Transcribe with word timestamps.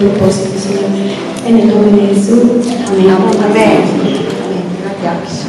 propósito, 0.00 0.58
Señor. 0.58 0.90
En 1.46 1.58
el 1.58 1.68
nombre 1.68 2.06
de 2.06 2.14
Jesús. 2.14 2.42
Amén. 2.88 3.10
Amén. 3.44 3.80
Gracias. 5.02 5.46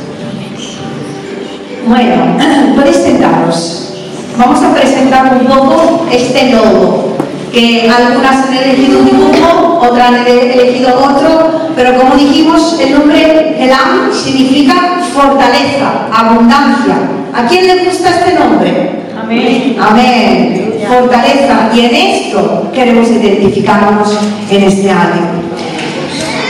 Bueno, 1.88 2.38
podéis 2.76 2.98
sentaros. 2.98 3.94
Vamos 4.38 4.64
a 4.64 4.74
presentar 4.74 5.40
un 5.40 5.48
poco 5.48 6.06
este 6.12 6.52
logo, 6.52 7.18
que 7.52 7.90
algunas 7.90 8.48
han 8.48 8.54
elegido 8.54 9.00
un 9.00 9.06
dibujo, 9.06 9.80
otras 9.82 10.08
han 10.08 10.28
elegido 10.28 10.96
otro, 10.96 11.70
pero 11.76 11.98
como 12.00 12.16
dijimos, 12.16 12.80
el 12.80 12.94
nombre 12.94 13.64
Elam 13.64 14.12
significa 14.14 15.02
fortaleza, 15.14 16.08
abundancia. 16.14 16.96
¿A 17.34 17.46
quién 17.46 17.68
le 17.68 17.86
gusta 17.86 18.10
este 18.10 18.34
nombre? 18.36 19.02
Amén. 19.22 19.78
Amén. 19.80 20.71
Fortaleza. 20.88 21.70
Y 21.74 21.86
en 21.86 21.96
esto 21.96 22.72
queremos 22.74 23.10
identificarnos 23.10 24.18
en 24.50 24.64
este 24.64 24.90
año. 24.90 25.42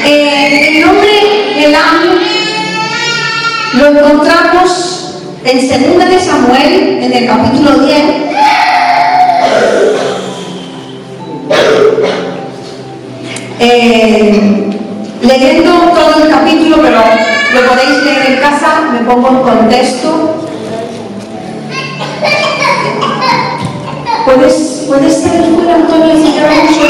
Eh, 0.06 0.68
el 0.70 0.82
nombre 0.86 1.66
Elam 1.66 2.20
lo 3.74 3.88
encontramos 3.88 5.02
en 5.44 6.00
2 6.00 6.10
de 6.10 6.20
Samuel, 6.20 7.00
en 7.04 7.14
el 7.14 7.28
capítulo 7.28 7.80
10. 7.80 8.02
Eh, 13.60 14.70
leyendo 15.22 15.72
todo 15.94 16.24
el 16.24 16.30
capítulo, 16.30 16.78
pero 16.82 17.02
lo 17.54 17.70
podéis 17.70 18.04
leer 18.04 18.32
en 18.32 18.40
casa, 18.40 18.82
me 18.92 19.00
pongo 19.00 19.30
en 19.30 19.38
contexto. 19.38 20.41
¿Puedes, 24.26 24.84
puedes 24.88 25.22
salir 25.22 25.56
fuera, 25.56 25.76
Antonio, 25.76 26.16
si 26.16 26.34
capítulo? 26.34 26.88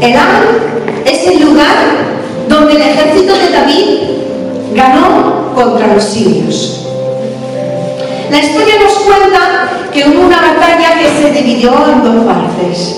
Elam 0.00 0.26
es 1.04 1.26
el 1.28 1.42
lugar 1.42 1.76
donde 2.48 2.74
el 2.74 2.82
ejército 2.82 3.34
de 3.34 3.50
David 3.50 3.86
ganó 4.74 5.52
contra 5.54 5.94
los 5.94 6.02
sirios. 6.02 6.88
La 8.30 8.38
historia 8.40 8.74
nos 8.80 8.94
cuenta 8.94 9.81
que 9.92 10.08
hubo 10.08 10.26
una 10.26 10.40
batalla 10.40 10.98
que 10.98 11.08
se 11.08 11.30
dividió 11.32 11.72
en 11.92 12.02
dos 12.02 12.24
partes. 12.24 12.96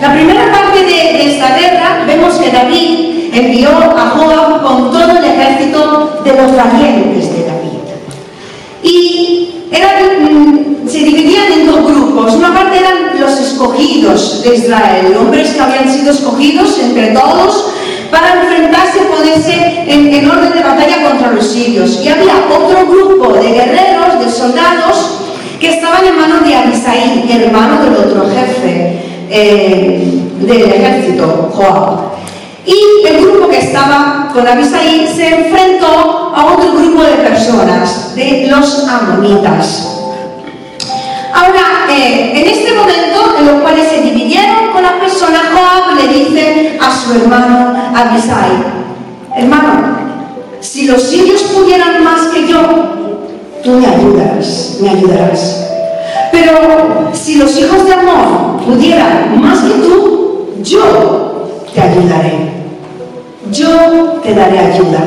La 0.00 0.12
primera 0.12 0.50
parte 0.50 0.82
de, 0.82 1.34
esta 1.34 1.56
guerra 1.56 2.04
vemos 2.06 2.34
que 2.36 2.50
David 2.50 3.30
envió 3.34 3.68
a 3.68 4.10
Joab 4.16 4.62
con 4.62 4.90
todo 4.90 5.18
el 5.18 5.24
ejército 5.24 6.20
de 6.24 6.32
los 6.34 6.56
valientes 6.56 7.36
de 7.36 7.44
David. 7.44 7.70
Y 8.82 9.66
eran, 9.70 10.88
se 10.88 10.98
dividían 10.98 11.52
en 11.52 11.66
dos 11.66 11.84
grupos. 11.84 12.34
Una 12.34 12.54
parte 12.54 12.78
eran 12.78 13.20
los 13.20 13.38
escogidos 13.38 14.42
de 14.42 14.56
Israel, 14.56 15.14
hombres 15.20 15.50
que 15.50 15.60
habían 15.60 15.92
sido 15.92 16.12
escogidos 16.12 16.78
entre 16.78 17.08
todos 17.08 17.66
para 18.10 18.40
enfrentarse, 18.40 19.00
ponerse 19.00 19.84
en, 19.86 20.14
en 20.14 20.30
orden 20.30 20.52
de 20.52 20.62
batalla 20.62 21.02
contra 21.10 21.32
los 21.32 21.46
sirios. 21.46 22.00
Y 22.02 22.08
había 22.08 22.32
otro 22.50 22.86
grupo 22.86 23.34
de 23.34 23.52
guerreros, 23.52 24.24
de 24.24 24.30
soldados, 24.30 25.19
que 25.60 25.74
estaban 25.74 26.06
en 26.06 26.16
manos 26.16 26.42
de 26.42 26.56
Abisaí, 26.56 27.30
hermano 27.30 27.84
del 27.84 27.96
otro 27.96 28.26
jefe 28.30 28.98
eh, 29.28 30.22
del 30.40 30.62
ejército, 30.62 31.50
Joab. 31.54 32.10
Y 32.64 33.06
el 33.06 33.20
grupo 33.20 33.48
que 33.48 33.58
estaba 33.58 34.30
con 34.32 34.48
Abisaí 34.48 35.06
se 35.14 35.28
enfrentó 35.28 36.32
a 36.34 36.54
otro 36.54 36.72
grupo 36.72 37.02
de 37.02 37.16
personas, 37.28 38.14
de 38.16 38.48
los 38.50 38.88
amonitas. 38.88 39.98
Ahora, 41.34 41.86
eh, 41.90 42.32
en 42.34 42.48
este 42.48 42.72
momento 42.72 43.36
en 43.38 43.46
los 43.46 43.60
cuales 43.60 43.88
se 43.88 44.00
dividieron 44.00 44.72
con 44.72 44.82
las 44.82 44.94
personas, 44.94 45.42
Joab 45.52 45.94
le 45.96 46.08
dice 46.08 46.78
a 46.80 46.90
su 46.90 47.12
hermano 47.20 47.74
Abisai, 47.94 48.50
hermano, 49.36 50.00
si 50.60 50.86
los 50.86 51.02
sirios 51.02 51.42
pudieran 51.42 52.02
más 52.02 52.28
que 52.28 52.39
tú 53.62 53.70
me 53.72 53.86
ayudarás, 53.86 54.78
me 54.80 54.90
ayudarás. 54.90 55.70
Pero 56.32 57.10
si 57.12 57.36
los 57.36 57.56
hijos 57.58 57.84
de 57.86 57.92
Amor 57.92 58.60
pudieran 58.64 59.40
más 59.40 59.60
que 59.60 59.74
tú, 59.74 60.48
yo 60.62 61.48
te 61.74 61.80
ayudaré. 61.80 62.50
Yo 63.52 64.20
te 64.22 64.34
daré 64.34 64.58
ayuda. 64.58 65.00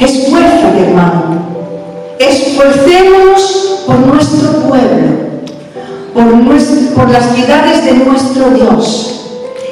Esfuérzate, 0.00 0.80
hermano. 0.80 1.44
Esforcémonos 2.18 3.82
por 3.86 3.98
nuestro 3.98 4.68
pueblo 4.68 5.24
por, 6.14 7.10
las 7.10 7.34
ciudades 7.34 7.84
de 7.84 7.92
nuestro 7.92 8.50
Dios 8.50 9.20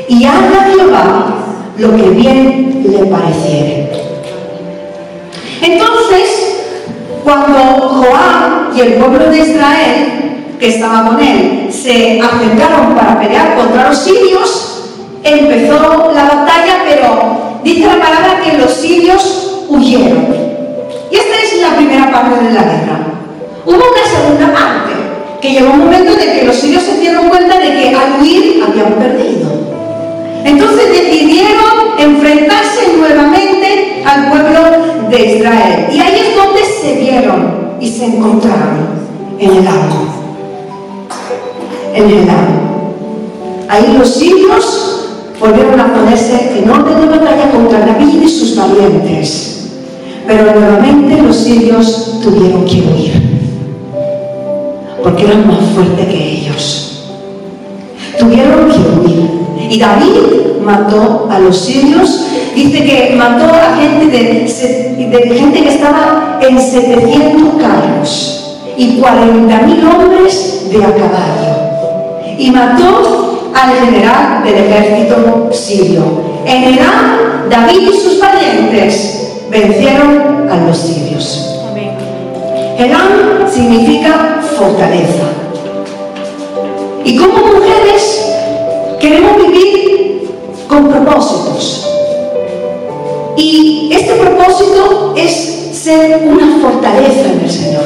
y 0.08 0.24
haga 0.24 0.66
Jehová 0.72 1.26
lo 1.78 1.96
que 1.96 2.10
bien 2.10 2.84
le 2.84 3.06
pareciere. 3.06 3.92
Entonces, 5.62 6.21
cuando 7.24 7.58
Joab 7.58 8.76
y 8.76 8.80
el 8.80 8.94
pueblo 8.94 9.30
de 9.30 9.38
Israel, 9.38 10.56
que 10.58 10.68
estaba 10.68 11.08
con 11.08 11.20
él, 11.20 11.68
se 11.70 12.20
acercaron 12.20 12.94
para 12.94 13.20
pelear 13.20 13.54
contra 13.56 13.88
los 13.88 13.98
sirios, 13.98 14.90
empezó 15.22 16.12
la 16.14 16.24
batalla, 16.24 16.82
pero 16.84 17.60
dice 17.64 17.86
la 17.86 18.04
palabra 18.04 18.40
que 18.44 18.58
los 18.58 18.72
sirios 18.72 19.64
huyeron. 19.68 20.26
Y 21.10 21.16
esta 21.16 21.42
es 21.42 21.60
la 21.60 21.76
primera 21.76 22.10
parte 22.10 22.44
de 22.44 22.52
la 22.52 22.62
guerra. 22.62 22.98
Hubo 23.64 23.76
una 23.76 24.06
segunda 24.10 24.52
parte 24.52 24.92
que 25.40 25.52
llegó 25.52 25.72
un 25.72 25.80
momento 25.80 26.14
de 26.14 26.32
que 26.32 26.44
los 26.44 26.56
sirios 26.56 26.82
se 26.82 26.98
dieron 26.98 27.28
cuenta 27.28 27.58
de 27.58 27.72
que 27.72 27.88
al 27.94 28.20
huir 28.20 28.64
habían 28.64 28.92
perdido. 28.94 29.61
Entonces 30.44 30.88
decidieron 30.88 31.98
enfrentarse 31.98 32.96
nuevamente 32.98 34.02
al 34.04 34.30
pueblo 34.30 35.08
de 35.10 35.36
Israel. 35.36 35.86
Y 35.92 36.00
ahí 36.00 36.20
es 36.20 36.36
donde 36.36 36.60
se 36.64 37.00
vieron 37.00 37.76
y 37.80 37.88
se 37.88 38.06
encontraron 38.06 38.88
en 39.38 39.50
el 39.50 39.66
agua. 39.66 40.04
En 41.94 42.04
el 42.04 42.28
agua. 42.28 42.92
Ahí 43.68 43.96
los 43.96 44.08
sirios 44.14 45.08
volvieron 45.40 45.80
a 45.80 45.94
ponerse 45.94 46.58
en 46.58 46.70
orden 46.70 47.00
de 47.00 47.06
batalla 47.06 47.50
contra 47.50 47.80
David 47.80 48.22
y 48.22 48.28
sus 48.28 48.56
valientes. 48.56 49.70
Pero 50.26 50.52
nuevamente 50.52 51.20
los 51.22 51.36
sirios 51.36 52.20
tuvieron 52.22 52.64
que 52.64 52.80
huir 52.80 53.32
porque 55.02 55.24
eran 55.24 55.46
más 55.46 55.58
fuertes 55.74 56.06
que 56.06 56.32
ellos. 56.32 57.02
Tuvieron 58.18 58.70
que 58.70 58.78
huir. 58.78 59.41
Y 59.72 59.78
David 59.78 60.60
mató 60.62 61.28
a 61.30 61.38
los 61.38 61.56
sirios, 61.56 62.26
dice 62.54 62.84
que 62.84 63.14
mató 63.16 63.46
a 63.46 63.74
gente, 63.80 64.06
de, 64.06 65.34
gente 65.34 65.62
que 65.62 65.68
estaba 65.70 66.38
en 66.42 66.60
700 66.60 67.54
carros 67.54 68.58
y 68.76 69.00
40.000 69.00 69.94
hombres 69.94 70.66
de 70.70 70.76
a 70.76 70.94
caballo. 70.94 72.36
Y 72.36 72.50
mató 72.50 73.50
al 73.54 73.86
general 73.86 74.44
del 74.44 74.56
ejército 74.56 75.48
sirio. 75.50 76.02
En 76.44 76.74
Irán, 76.74 77.46
David 77.48 77.88
y 77.94 77.96
sus 77.96 78.20
valientes 78.20 79.38
vencieron 79.50 80.50
a 80.50 80.66
los 80.66 80.76
sirios. 80.76 81.60
Elam 82.76 83.48
significa 83.50 84.38
fortaleza. 84.54 85.24
Y 87.04 87.16
como 87.16 87.38
mujeres 87.38 88.21
queremos 89.02 89.36
vivir 89.36 90.30
con 90.68 90.88
propósitos. 90.88 91.88
Y 93.36 93.90
este 93.92 94.14
propósito 94.14 95.14
es 95.16 95.32
ser 95.72 96.22
una 96.24 96.58
fortaleza 96.62 97.32
en 97.32 97.40
el 97.40 97.50
Señor, 97.50 97.84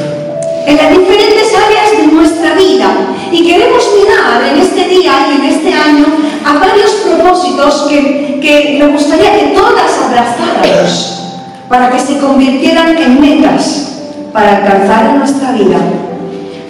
en 0.67 0.77
las 0.77 0.91
diferentes 0.91 1.47
áreas 1.55 1.91
de 1.97 2.13
nuestra 2.13 2.53
vida. 2.53 2.87
Y 3.31 3.47
queremos 3.47 3.83
mirar 3.99 4.43
en 4.53 4.61
este 4.61 4.87
día 4.87 5.13
y 5.29 5.41
en 5.41 5.45
este 5.45 5.73
año 5.73 6.05
a 6.45 6.59
varios 6.59 6.91
propósitos 6.91 7.87
que, 7.89 8.39
que 8.39 8.77
me 8.79 8.91
gustaría 8.91 9.33
que 9.33 9.55
todas 9.55 9.99
abrazáramos 9.99 11.23
para 11.67 11.91
que 11.91 11.99
se 11.99 12.19
convirtieran 12.19 12.95
en 12.95 13.19
metas 13.19 13.87
para 14.31 14.57
alcanzar 14.57 15.09
en 15.09 15.19
nuestra 15.19 15.51
vida 15.53 15.79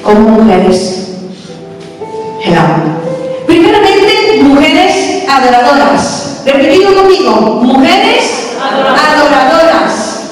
como 0.01 0.30
mujeres 0.30 1.10
el 2.45 2.54
amor. 2.54 3.17
Adoradoras. 5.38 6.42
Repetido 6.45 6.95
conmigo, 6.95 7.31
mujeres 7.62 8.54
adoradoras. 8.60 10.31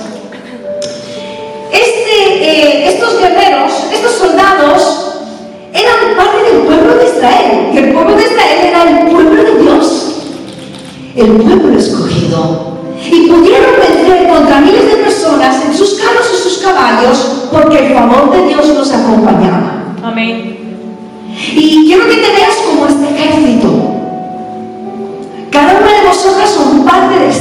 Este, 1.71 2.41
eh, 2.41 2.87
estos 2.87 3.19
guerreros, 3.19 3.71
estos 3.93 4.11
soldados, 4.13 5.05
eran 5.73 6.15
parte 6.17 6.51
del 6.51 6.61
pueblo 6.63 6.95
de 6.95 7.05
Israel, 7.05 7.69
que 7.71 7.79
el 7.79 7.93
pueblo 7.93 8.15
de 8.15 8.23
Israel 8.23 8.59
era 8.63 8.81
el 8.89 9.11
pueblo 9.11 9.43
de 9.43 9.61
Dios. 9.61 10.15
El 11.15 11.27
pueblo 11.33 11.61
pueblo 11.61 11.79
escogido. 11.79 12.77
Y 13.05 13.27
pudieron 13.27 13.71
vencer 13.79 14.27
contra 14.27 14.59
miles 14.61 14.87
de 14.87 14.95
personas 15.03 15.65
en 15.65 15.73
sus 15.77 15.99
carros 15.99 16.25
y 16.33 16.41
sus 16.41 16.57
caballos 16.57 17.47
porque 17.51 17.77
el 17.77 17.93
favor 17.93 18.31
de 18.31 18.47
Dios 18.47 18.67
los 18.69 18.91
acompañaba. 18.91 19.93
Amén. 20.01 20.55
Y 21.53 21.85
quiero 21.85 22.09
que 22.09 22.15
te 22.15 22.31
veas 22.31 22.54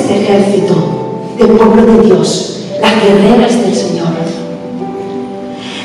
este 0.05 0.21
ejército, 0.21 0.75
del 1.39 1.49
pueblo 1.49 1.83
de 1.83 2.03
Dios, 2.07 2.61
las 2.81 2.93
guerreras 3.03 3.59
del 3.63 3.75
Señor. 3.75 4.09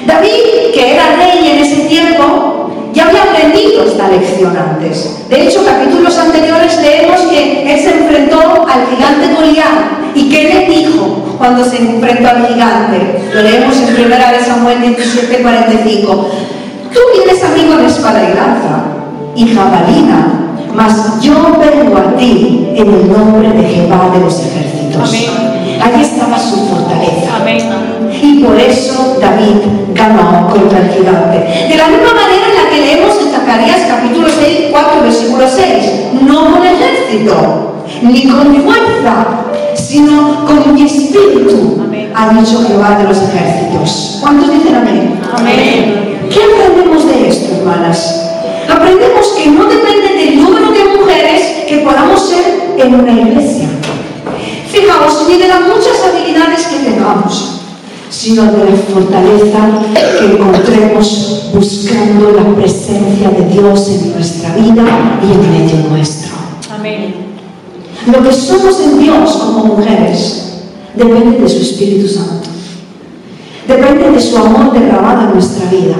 David, 0.06 0.74
que 0.74 0.94
era 0.94 1.16
rey 1.16 1.52
en 1.52 1.60
ese 1.60 1.88
tiempo, 1.88 2.70
ya 2.94 3.08
había 3.08 3.24
aprendido 3.24 3.86
esta 3.86 4.10
lección 4.10 4.58
antes. 4.58 5.20
De 5.30 5.48
hecho, 5.48 5.64
capítulos 5.66 6.18
anteriores 6.18 6.82
leemos 6.82 7.22
que 7.22 7.74
él 7.74 7.80
se 7.80 7.98
enfrentó 7.98 8.68
al 8.68 8.88
gigante 8.90 9.34
Goliat. 9.34 10.16
¿Y 10.16 10.30
qué 10.30 10.44
le 10.44 10.76
dijo 10.76 11.36
cuando 11.38 11.64
se 11.64 11.78
enfrentó 11.78 12.30
al 12.30 12.48
gigante? 12.48 13.22
Lo 13.34 13.42
leemos 13.42 13.78
en 13.78 14.06
1 14.06 14.16
Samuel 14.46 14.82
17, 14.82 15.42
45. 15.42 16.30
Tú 16.94 17.00
vienes 17.16 17.44
a 17.44 17.50
mí 17.50 17.64
con 17.70 17.86
espada 17.86 18.22
y 18.24 18.36
lanza 18.36 18.84
y 19.36 19.56
jabalina, 19.56 20.39
mas 20.76 21.22
yo 21.22 21.34
vengo 21.60 21.98
a 21.98 22.16
ti 22.18 22.70
en 22.76 22.88
el 22.88 23.12
nombre 23.12 23.50
de 23.50 23.64
Jehová 23.64 24.10
de 24.14 24.20
los 24.20 24.40
ejércitos. 24.40 25.10
Amén. 25.10 25.82
Allí 25.82 26.02
estaba 26.02 26.38
su 26.38 26.56
fortaleza. 26.68 27.38
Amén. 27.42 27.60
Y 28.22 28.44
por 28.44 28.60
eso 28.60 29.18
David 29.22 29.56
ganó 29.94 30.50
contra 30.50 30.80
el 30.80 30.90
gigante. 30.92 31.38
De 31.70 31.76
la 31.78 31.88
misma 31.88 32.14
manera 32.14 32.46
en 32.50 32.64
la 32.64 32.70
que 32.70 32.82
leemos 32.82 33.16
en 33.22 33.32
Zacarías 33.32 33.82
capítulo 33.88 34.28
6, 34.28 34.68
4, 34.72 35.02
versículo 35.02 35.46
6. 35.48 36.22
No 36.22 36.52
con 36.52 36.66
ejército, 36.66 37.76
ni 38.02 38.28
con 38.28 38.56
fuerza, 38.64 39.26
sino 39.76 40.46
con 40.46 40.74
mi 40.74 40.84
espíritu, 40.86 41.82
Amén. 41.82 42.12
ha 42.16 42.30
dicho 42.34 42.64
Jehová 42.68 42.98
de 42.98 43.06
los 43.06 43.18
ejércitos. 43.18 44.18
¿Cuántos 44.22 44.52
dicen 44.52 44.76
amén? 44.76 45.20
Amén. 45.38 46.20
¿Qué 46.30 46.40
aprendemos 46.44 47.08
de 47.08 47.30
esto, 47.30 47.56
hermanas? 47.56 48.26
Aprendemos 48.70 49.28
que 49.38 49.50
no 49.50 49.66
depende 49.66 50.09
del 50.20 50.42
número 50.42 50.72
de 50.72 50.98
mujeres 50.98 51.66
que 51.68 51.78
podamos 51.78 52.22
ser 52.28 52.76
en 52.78 52.94
una 52.94 53.12
iglesia. 53.12 53.70
Fijaos, 54.70 55.26
ni 55.28 55.38
de 55.38 55.48
las 55.48 55.62
muchas 55.62 56.04
habilidades 56.04 56.68
que 56.68 56.90
tengamos, 56.90 57.62
sino 58.10 58.44
de 58.44 58.70
la 58.70 58.78
fortaleza 58.94 59.60
que 60.20 60.26
encontremos 60.26 61.50
buscando 61.54 62.32
la 62.32 62.56
presencia 62.56 63.30
de 63.30 63.50
Dios 63.50 63.88
en 63.90 64.14
nuestra 64.14 64.56
vida 64.56 64.84
y 65.24 65.32
en 65.32 65.52
medio 65.52 65.90
nuestro. 65.90 66.32
Amén. 66.78 67.16
Lo 68.06 68.24
que 68.24 68.34
somos 68.34 68.80
en 68.82 69.00
Dios 69.00 69.32
como 69.32 69.76
mujeres 69.76 70.54
depende 70.96 71.40
de 71.40 71.50
su 71.50 71.62
Espíritu 71.62 72.08
Santo. 72.08 72.50
Depende 73.68 74.12
de 74.12 74.20
su 74.20 74.38
amor 74.38 74.74
derramado 74.74 75.28
en 75.28 75.34
nuestra 75.34 75.70
vida. 75.70 75.96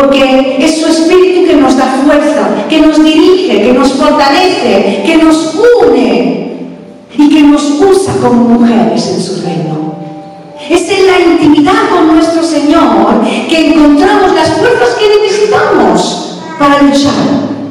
Porque 0.00 0.56
es 0.60 0.80
su 0.80 0.86
Espíritu 0.86 1.46
que 1.46 1.56
nos 1.56 1.76
da 1.76 1.86
fuerza, 2.04 2.66
que 2.68 2.80
nos 2.80 3.02
dirige, 3.02 3.62
que 3.62 3.72
nos 3.72 3.92
fortalece, 3.94 5.02
que 5.04 5.16
nos 5.16 5.54
une 5.82 6.58
y 7.16 7.28
que 7.28 7.42
nos 7.42 7.80
usa 7.80 8.14
como 8.22 8.44
mujeres 8.44 9.08
en 9.08 9.22
su 9.22 9.42
reino. 9.42 9.94
Es 10.70 10.88
en 10.90 11.06
la 11.06 11.20
intimidad 11.20 11.88
con 11.90 12.14
nuestro 12.14 12.42
Señor 12.42 13.22
que 13.48 13.68
encontramos 13.68 14.34
las 14.34 14.50
fuerzas 14.50 14.96
que 14.98 15.20
necesitamos 15.20 16.38
para 16.58 16.82
luchar, 16.82 17.12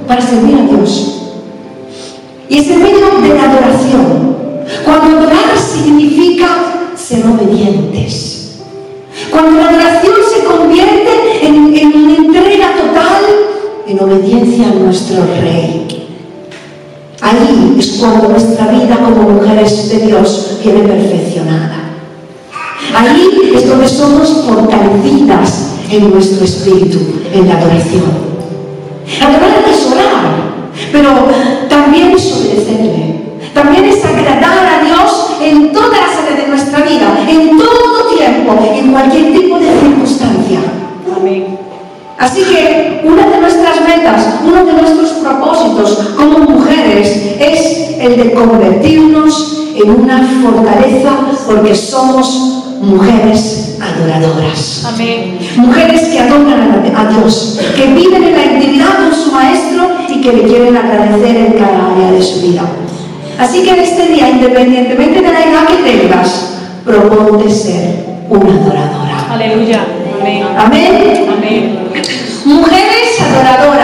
para 0.08 0.22
servir 0.22 0.56
a 0.56 0.76
Dios. 0.76 1.22
Y 2.50 2.60
es 2.60 2.70
en 2.70 2.84
medio 2.84 3.10
de 3.22 3.36
la 3.36 3.44
adoración. 3.44 4.36
Cuando 4.84 5.20
adorar 5.20 5.58
significa 5.58 6.48
ser 6.96 7.26
obedientes. 7.26 8.38
Cuando 9.32 9.62
la 9.72 9.87
en 13.88 14.00
obediencia 14.04 14.68
a 14.68 14.76
nuestro 14.76 15.24
Rey. 15.42 15.88
Ahí 17.22 17.76
es 17.80 17.98
cuando 18.00 18.28
nuestra 18.30 18.68
vida 18.68 18.98
como 18.98 19.30
mujeres 19.32 19.90
de 19.90 20.00
Dios 20.08 20.60
viene 20.64 20.82
perfeccionada. 20.82 21.92
Ahí 22.96 23.52
es 23.56 23.70
donde 23.70 23.88
somos 23.88 24.46
fortalecidas 24.46 25.72
en 25.90 26.12
nuestro 26.12 26.44
espíritu, 26.44 27.00
en 27.34 27.48
la 27.48 27.58
adoración. 27.58 28.28
Adorar 29.22 29.64
es 29.70 29.86
orar, 29.86 30.72
pero 30.92 31.10
también 31.70 32.12
es 32.12 32.34
obedecerle. 32.34 33.22
También 33.54 33.86
es 33.86 34.04
agradar 34.04 34.68
a 34.68 34.84
Dios 34.84 35.28
en 35.42 35.72
todas 35.72 36.00
las 36.00 36.18
áreas 36.20 36.44
de 36.44 36.48
nuestra 36.48 36.82
vida, 36.82 37.26
en 37.28 37.58
todo 37.58 38.16
tiempo, 38.16 38.54
en 38.76 38.92
cualquier 38.92 39.34
tipo 39.34 39.58
de 39.58 39.80
circunstancia. 39.80 40.60
Amén. 41.16 41.67
Así 42.18 42.42
que 42.42 43.02
una 43.04 43.28
de 43.28 43.40
nuestras 43.40 43.82
metas, 43.82 44.40
uno 44.44 44.66
de 44.66 44.74
nuestros 44.74 45.10
propósitos 45.24 46.14
como 46.18 46.40
mujeres 46.40 47.36
es 47.40 48.00
el 48.00 48.18
de 48.18 48.34
convertirnos 48.34 49.66
en 49.76 49.92
una 49.92 50.28
fortaleza 50.42 51.12
porque 51.46 51.76
somos 51.76 52.64
mujeres 52.82 53.78
adoradoras. 53.80 54.86
Amén. 54.86 55.38
Mujeres 55.58 56.02
que 56.10 56.20
adoran 56.20 56.92
a 56.96 57.06
Dios, 57.12 57.60
que 57.76 57.86
viven 57.94 58.24
en 58.24 58.34
la 58.34 58.46
intimidad 58.46 58.98
con 58.98 59.14
su 59.14 59.32
Maestro 59.32 59.88
y 60.10 60.22
que 60.22 60.34
le 60.34 60.44
quieren 60.44 60.76
agradecer 60.76 61.36
en 61.36 61.54
cada 61.54 61.94
área 61.94 62.12
de 62.12 62.24
su 62.24 62.42
vida. 62.42 62.64
Así 63.38 63.62
que 63.62 63.70
en 63.70 63.80
este 63.80 64.08
día, 64.08 64.30
independientemente 64.30 65.22
de 65.22 65.32
la 65.32 65.44
edad 65.44 65.68
que 65.68 65.92
tengas, 65.92 66.54
proponte 66.84 67.50
ser 67.52 68.06
una 68.30 68.52
adoradora. 68.52 69.28
Aleluya. 69.32 69.86
Amén. 70.28 70.44
Amén. 70.58 71.30
Amén. 71.32 71.80
Mujeres 72.44 73.22
adoradoras. 73.22 73.77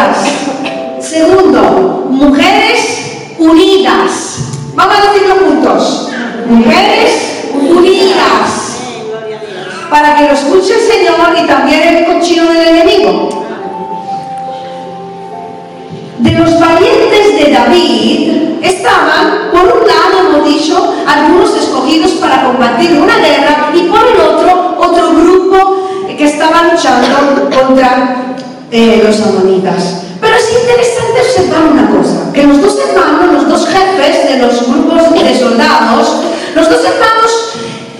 Eh, 28.93 29.03
los 29.03 29.21
amonitas. 29.21 30.03
Pero 30.21 30.35
es 30.35 30.61
interesante 30.61 31.21
observar 31.21 31.63
una 31.71 31.89
cosa, 31.89 32.31
que 32.31 32.43
los 32.43 32.61
dos 32.61 32.77
hermanos, 32.87 33.33
los 33.33 33.49
dos 33.49 33.67
jefes 33.67 34.29
de 34.29 34.37
los 34.37 34.67
grupos 34.67 35.13
de 35.13 35.39
soldados, 35.39 36.07
los 36.55 36.69
dos 36.69 36.79
hermanos 36.85 37.31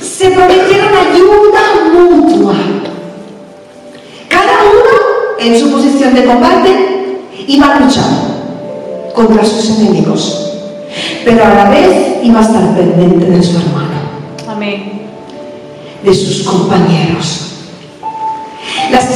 se 0.01 0.29
prometieron 0.29 0.89
ayuda 0.93 1.61
mutua. 1.93 2.55
Cada 4.29 4.53
uno 4.63 5.39
en 5.39 5.59
su 5.59 5.71
posición 5.71 6.13
de 6.13 6.25
combate 6.25 7.19
iba 7.47 7.75
a 7.75 7.79
luchar 7.79 8.05
contra 9.13 9.43
sus 9.43 9.79
enemigos, 9.79 10.53
pero 11.25 11.43
a 11.43 11.53
la 11.53 11.69
vez 11.69 12.23
iba 12.23 12.39
a 12.39 12.43
estar 12.43 12.75
pendiente 12.75 13.25
de 13.25 13.43
su 13.43 13.57
hermano, 13.57 13.89
Amén. 14.47 15.01
de 16.03 16.13
sus 16.13 16.43
compañeros. 16.43 17.52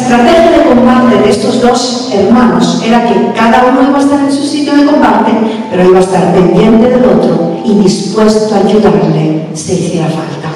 Las 0.08 0.22
estrategias 0.22 0.58
de 0.58 0.70
combate 0.70 1.18
de 1.18 1.30
estos 1.30 1.62
dos 1.62 2.10
hermanos 2.14 2.82
era 2.82 3.06
que 3.06 3.34
cada 3.36 3.66
uno 3.66 3.90
iba 3.90 3.98
a 3.98 4.02
estar 4.02 4.22
en 4.22 4.32
su 4.32 4.42
sitio 4.42 4.74
de 4.78 4.86
combate, 4.86 5.32
pero 5.70 5.84
iba 5.84 5.98
a 5.98 6.02
estar 6.02 6.34
pendiente 6.34 6.90
del 6.92 7.04
otro 7.04 7.62
y 7.66 7.74
dispuesto 7.80 8.56
a 8.56 8.60
ayudarle 8.60 9.48
si 9.54 9.74
hiciera 9.74 10.08
falta. 10.08 10.48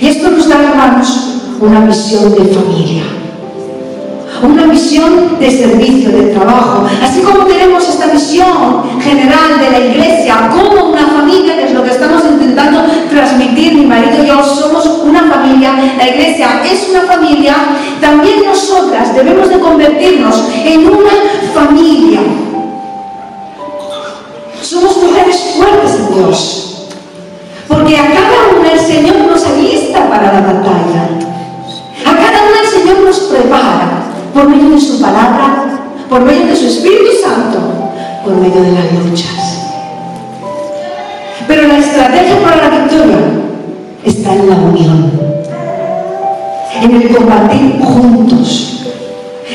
Y 0.00 0.06
esto 0.06 0.30
nos 0.30 0.48
da, 0.48 0.62
hermanos, 0.62 1.40
una 1.60 1.86
visión 1.86 2.30
de 2.30 2.54
familia, 2.54 3.02
una 4.42 4.64
visión 4.66 5.38
de 5.38 5.50
servicio, 5.50 6.10
de 6.10 6.22
trabajo, 6.34 6.84
así 7.02 7.20
como 7.20 7.44
tenemos 7.44 7.88
esta 7.88 8.06
visión 8.06 9.00
general 9.00 9.60
de 9.60 9.70
la 9.70 9.78
iglesia 9.78 10.50
como 10.50 10.90
una 10.90 11.06
familia, 11.06 11.56
que 11.56 11.64
es 11.64 11.72
lo 11.72 11.82
que 11.82 11.90
estamos 11.90 12.22
intentando 12.24 12.84
transmitir, 13.10 13.74
mi 13.74 13.86
marido 13.86 14.22
y 14.22 14.26
yo 14.26 14.42
somos 14.42 14.86
una 15.04 15.30
familia, 15.30 15.74
la 15.96 16.08
iglesia 16.08 16.62
es 16.64 16.88
una 16.90 17.02
familia, 17.02 17.54
también 18.00 18.44
nosotras 18.44 19.14
debemos 19.14 19.48
de 19.48 19.58
convertirnos 19.58 20.42
en 20.64 20.86
una 20.88 21.12
familia. 21.54 22.20
Somos 24.60 24.96
mujeres 25.02 25.54
fuertes 25.56 25.94
en 25.96 26.14
Dios, 26.14 26.71
por 34.42 34.50
medio 34.50 34.70
de 34.70 34.80
su 34.80 35.00
palabra, 35.00 35.78
por 36.08 36.20
medio 36.22 36.46
de 36.46 36.56
su 36.56 36.66
Espíritu 36.66 37.12
Santo, 37.22 37.60
por 38.24 38.34
medio 38.34 38.60
de 38.60 38.72
las 38.72 38.92
luchas. 38.92 39.60
Pero 41.46 41.68
la 41.68 41.78
estrategia 41.78 42.42
para 42.42 42.56
la 42.56 42.78
victoria 42.80 43.18
está 44.04 44.34
en 44.34 44.50
la 44.50 44.56
unión, 44.56 45.12
en 46.80 46.90
el 46.90 47.14
combatir 47.14 47.80
juntos, 47.84 48.86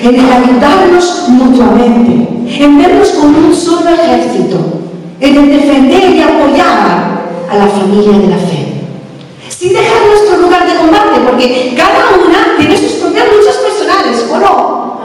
en 0.01 0.15
el 0.15 0.31
ayudarnos 0.31 1.25
mutuamente, 1.27 2.29
en 2.63 2.77
vernos 2.77 3.09
como 3.09 3.39
un 3.39 3.53
solo 3.53 3.89
ejército, 3.89 4.57
en 5.19 5.35
el 5.35 5.49
defender 5.49 6.15
y 6.15 6.21
apoyar 6.21 7.27
a 7.51 7.57
la 7.57 7.67
familia 7.67 8.19
de 8.19 8.27
la 8.27 8.37
fe. 8.37 8.67
Sin 9.49 9.73
dejar 9.73 9.97
nuestro 10.07 10.37
lugar 10.37 10.65
de 10.65 10.77
combate, 10.77 11.19
porque 11.29 11.73
cada 11.75 12.15
una 12.15 12.57
tiene 12.57 12.77
sus 12.77 12.91
propias 13.01 13.25
luchas 13.35 13.57
¿o 14.31 14.37
no? 14.37 14.97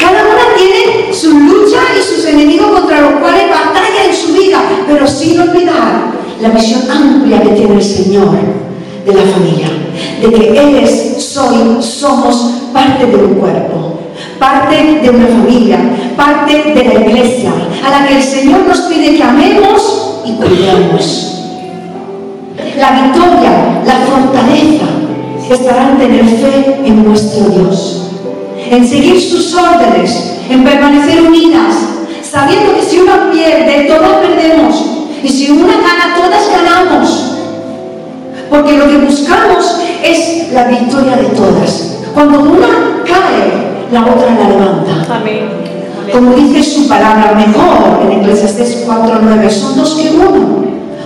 Cada 0.00 0.22
una 0.22 0.54
tiene 0.56 1.14
su 1.14 1.30
lucha 1.38 1.78
y 1.96 2.02
sus 2.02 2.24
enemigos 2.26 2.70
contra 2.70 3.00
los 3.00 3.20
cuales 3.20 3.48
batalla 3.48 4.06
en 4.08 4.14
su 4.14 4.32
vida, 4.32 4.60
pero 4.86 5.06
sin 5.06 5.40
olvidar 5.40 6.10
la 6.40 6.48
visión 6.48 6.82
amplia 6.90 7.42
que 7.42 7.50
tiene 7.50 7.74
el 7.74 7.82
Señor 7.82 8.30
de 9.06 9.14
la 9.14 9.22
familia, 9.22 9.68
de 10.20 10.32
que 10.32 10.58
Él 10.58 10.76
es, 10.76 11.22
soy, 11.22 11.82
somos 11.82 12.54
parte 12.72 13.06
de 13.06 13.16
un 13.16 13.34
cuerpo, 13.34 13.98
parte 14.38 15.00
de 15.02 15.10
una 15.10 15.26
familia, 15.26 15.78
parte 16.16 16.72
de 16.74 16.84
la 16.84 16.94
iglesia, 16.94 17.52
a 17.84 17.90
la 17.90 18.06
que 18.06 18.16
el 18.16 18.22
Señor 18.22 18.66
nos 18.66 18.80
pide 18.82 19.16
que 19.16 19.22
amemos 19.22 20.22
y 20.24 20.32
cuidemos. 20.32 21.26
La 22.78 22.92
victoria, 22.92 23.82
la 23.84 23.94
fortaleza 24.06 24.99
estará 25.54 25.90
en 25.90 25.98
tener 25.98 26.24
fe 26.24 26.80
en 26.84 27.04
nuestro 27.04 27.48
Dios, 27.48 28.02
en 28.70 28.86
seguir 28.86 29.20
sus 29.20 29.54
órdenes, 29.54 30.38
en 30.48 30.64
permanecer 30.64 31.22
unidas, 31.22 31.74
sabiendo 32.22 32.74
que 32.74 32.82
si 32.82 32.98
una 33.00 33.30
pierde, 33.30 33.88
todas 33.88 34.18
perdemos, 34.18 34.84
y 35.22 35.28
si 35.28 35.50
una 35.50 35.74
gana, 35.74 36.14
todas 36.16 36.48
ganamos. 36.50 37.36
Porque 38.48 38.76
lo 38.78 38.88
que 38.88 38.98
buscamos 38.98 39.80
es 40.02 40.52
la 40.52 40.64
victoria 40.64 41.16
de 41.16 41.28
todas. 41.28 41.98
Cuando 42.14 42.40
una 42.40 43.02
cae, 43.04 43.86
la 43.92 44.02
otra 44.02 44.34
la 44.34 44.48
levanta. 44.48 45.14
Amén. 45.14 45.48
Como 46.12 46.32
dice 46.34 46.62
su 46.62 46.88
palabra, 46.88 47.34
mejor 47.34 48.02
en 48.02 48.20
Eclesiastes 48.20 48.84
4.9, 48.86 49.50
son 49.50 49.76
dos 49.76 49.94
que 49.94 50.10
uno, 50.10 50.64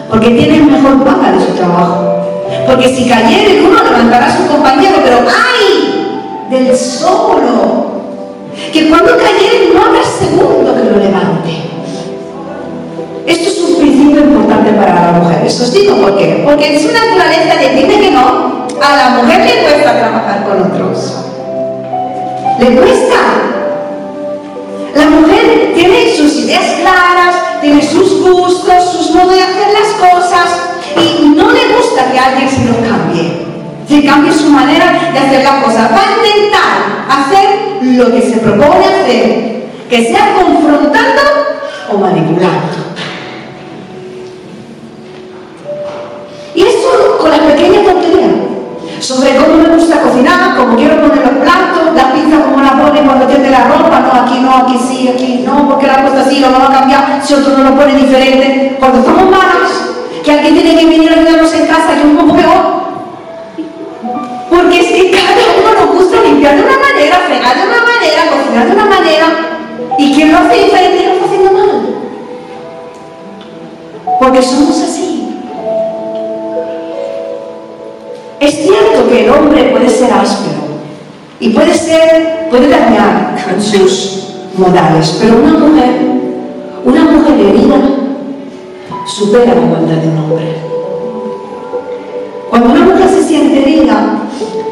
porque 0.09 0.31
tienen 0.31 0.71
mejor 0.71 1.05
paga 1.05 1.33
de 1.33 1.45
su 1.45 1.53
trabajo. 1.53 2.24
Porque 2.67 2.95
si 2.95 3.09
cayere 3.09 3.63
uno, 3.63 3.83
levantará 3.83 4.27
a 4.27 4.37
su 4.37 4.47
compañero, 4.47 4.97
pero 5.05 5.19
¡ay! 5.29 6.49
Del 6.51 6.77
solo. 6.77 7.93
Que 8.73 8.89
cuando 8.89 9.17
cayere 9.19 9.71
no 9.75 9.85
habrá 9.85 10.03
segundo 10.03 10.75
que 10.75 10.85
lo 10.85 10.97
levante. 10.97 11.51
Esto 13.27 13.49
es 13.49 13.59
un 13.59 13.77
principio 13.77 14.21
importante 14.21 14.73
para 14.73 14.95
las 14.95 15.23
mujeres. 15.23 15.61
Os 15.61 15.73
digo 15.73 15.97
por 15.97 16.17
qué. 16.19 16.43
Porque 16.45 16.75
en 16.75 16.81
su 16.81 16.93
naturaleza 16.93 17.61
decirme 17.61 18.01
que 18.01 18.11
no, 18.11 18.67
a 18.81 18.97
la 18.97 19.09
mujer 19.11 19.41
le 19.41 19.63
cuesta 19.63 19.99
trabajar 19.99 20.45
con 20.45 20.73
otros. 20.73 21.15
Le 22.59 22.77
cuesta. 22.77 23.17
La 24.95 25.07
mujer 25.07 25.73
tiene 25.75 26.15
sus 26.17 26.37
ideas 26.37 26.77
claras, 26.81 27.61
tiene 27.61 27.83
sus 27.83 28.23
gustos, 28.23 28.93
sus 28.93 29.11
modos 29.11 29.35
de 29.35 29.43
hacer 29.43 29.69
las 29.73 30.11
cosas 30.11 30.74
y 31.01 31.29
no 31.29 31.51
le 31.51 31.75
gusta 31.75 32.11
que 32.13 32.19
alguien 32.19 32.49
se 32.49 32.65
lo 32.65 32.75
cambie. 32.89 33.45
Se 33.89 34.05
cambie 34.05 34.33
su 34.33 34.49
manera 34.51 35.11
de 35.13 35.19
hacer 35.19 35.45
las 35.45 35.65
cosas. 35.65 35.91
Va 35.93 36.01
a 36.01 36.17
intentar 36.17 36.95
hacer 37.09 37.83
lo 37.83 38.11
que 38.13 38.23
se 38.23 38.39
propone 38.39 38.85
hacer, 38.87 39.67
que 39.91 40.05
sea 40.07 40.35
confrontando 40.35 41.23
o 41.93 41.99
manipulando. 41.99 42.85
Y 46.55 46.63
esto 46.63 47.19
con 47.21 47.31
la 47.31 47.39
pequeña 47.39 47.83
tontería. 47.85 48.29
Sobre 49.01 49.37
cómo 49.37 49.57
me 49.57 49.69
gusta 49.77 50.01
cocinar, 50.01 50.57
cómo 50.57 50.77
quiero 50.77 51.03
poner 51.03 51.19
los 51.19 51.45
platos, 51.45 51.95
la 51.95 52.13
pizza 52.15 52.43
como 52.43 52.63
la 52.63 52.81
pone 52.81 53.03
cuando 53.03 53.27
tiene 53.27 53.51
la 53.51 53.65
ropa, 53.65 54.01
no, 54.01 54.23
aquí 54.23 54.41
no, 54.41 54.57
aquí 54.57 54.79
sí, 54.79 55.09
aquí 55.09 55.45
no, 55.47 55.69
porque 55.69 55.87
la 55.87 56.01
puesto 56.01 56.21
así, 56.21 56.41
lo 56.41 56.51
vamos 56.51 56.71
a 56.71 56.73
cambiar, 56.73 57.21
si 57.23 57.35
otro 57.35 57.59
no 57.59 57.65
lo 57.65 57.77
pone 57.77 57.95
diferente. 57.97 58.77
Cuando 58.79 59.01
estamos 59.01 59.25
malas, 59.25 59.91
que 60.25 60.33
alguien 60.33 60.55
tiene 60.55 60.81
que 60.81 60.87
venir 60.87 61.11
a 61.11 61.17
ayudarnos 61.17 61.53
en 61.53 61.67
casa, 61.67 61.95
que 61.95 62.07
un 62.07 62.17
poco 62.17 62.35
peor. 62.35 62.85
Porque 64.49 64.81
es 64.81 64.87
que 64.87 65.11
cada 65.11 65.43
uno 65.61 65.85
nos 65.85 65.95
gusta 65.97 66.23
limpiar 66.23 66.57
de 66.57 66.63
una 66.63 66.79
manera, 66.79 67.19
fregar 67.27 67.57
de 67.57 67.63
una 67.69 67.83
manera, 67.83 68.31
cocinar 68.31 68.67
de 68.67 68.73
una 68.73 68.85
manera, 68.87 69.27
y 69.99 70.15
quien 70.15 70.33
lo 70.33 70.39
hace 70.39 70.65
diferente 70.65 71.05
lo 71.05 71.13
está 71.13 71.25
haciendo 71.27 71.53
mal. 71.53 71.95
Porque 74.19 74.43
somos 74.43 74.81
así. 74.81 75.41
Es 78.41 78.55
cierto 78.55 79.09
que 79.09 79.25
el 79.25 79.31
hombre 79.31 79.65
puede 79.65 79.91
ser 79.91 80.11
áspero 80.13 80.65
y 81.39 81.51
puede 81.51 81.75
ser, 81.75 82.49
puede 82.49 82.69
dañar 82.69 83.37
sus 83.59 84.37
modales, 84.57 85.19
pero 85.21 85.37
una 85.37 85.59
mujer, 85.59 85.91
una 86.85 87.05
mujer 87.05 87.41
herida, 87.41 88.04
supera 89.07 89.55
la 89.55 89.61
maldad 89.61 89.97
de 89.97 90.09
un 90.09 90.19
hombre. 90.19 90.57
Cuando 92.51 92.71
una 92.71 92.85
mujer 92.85 93.09
se 93.09 93.23
siente 93.23 93.63
herida, 93.63 94.23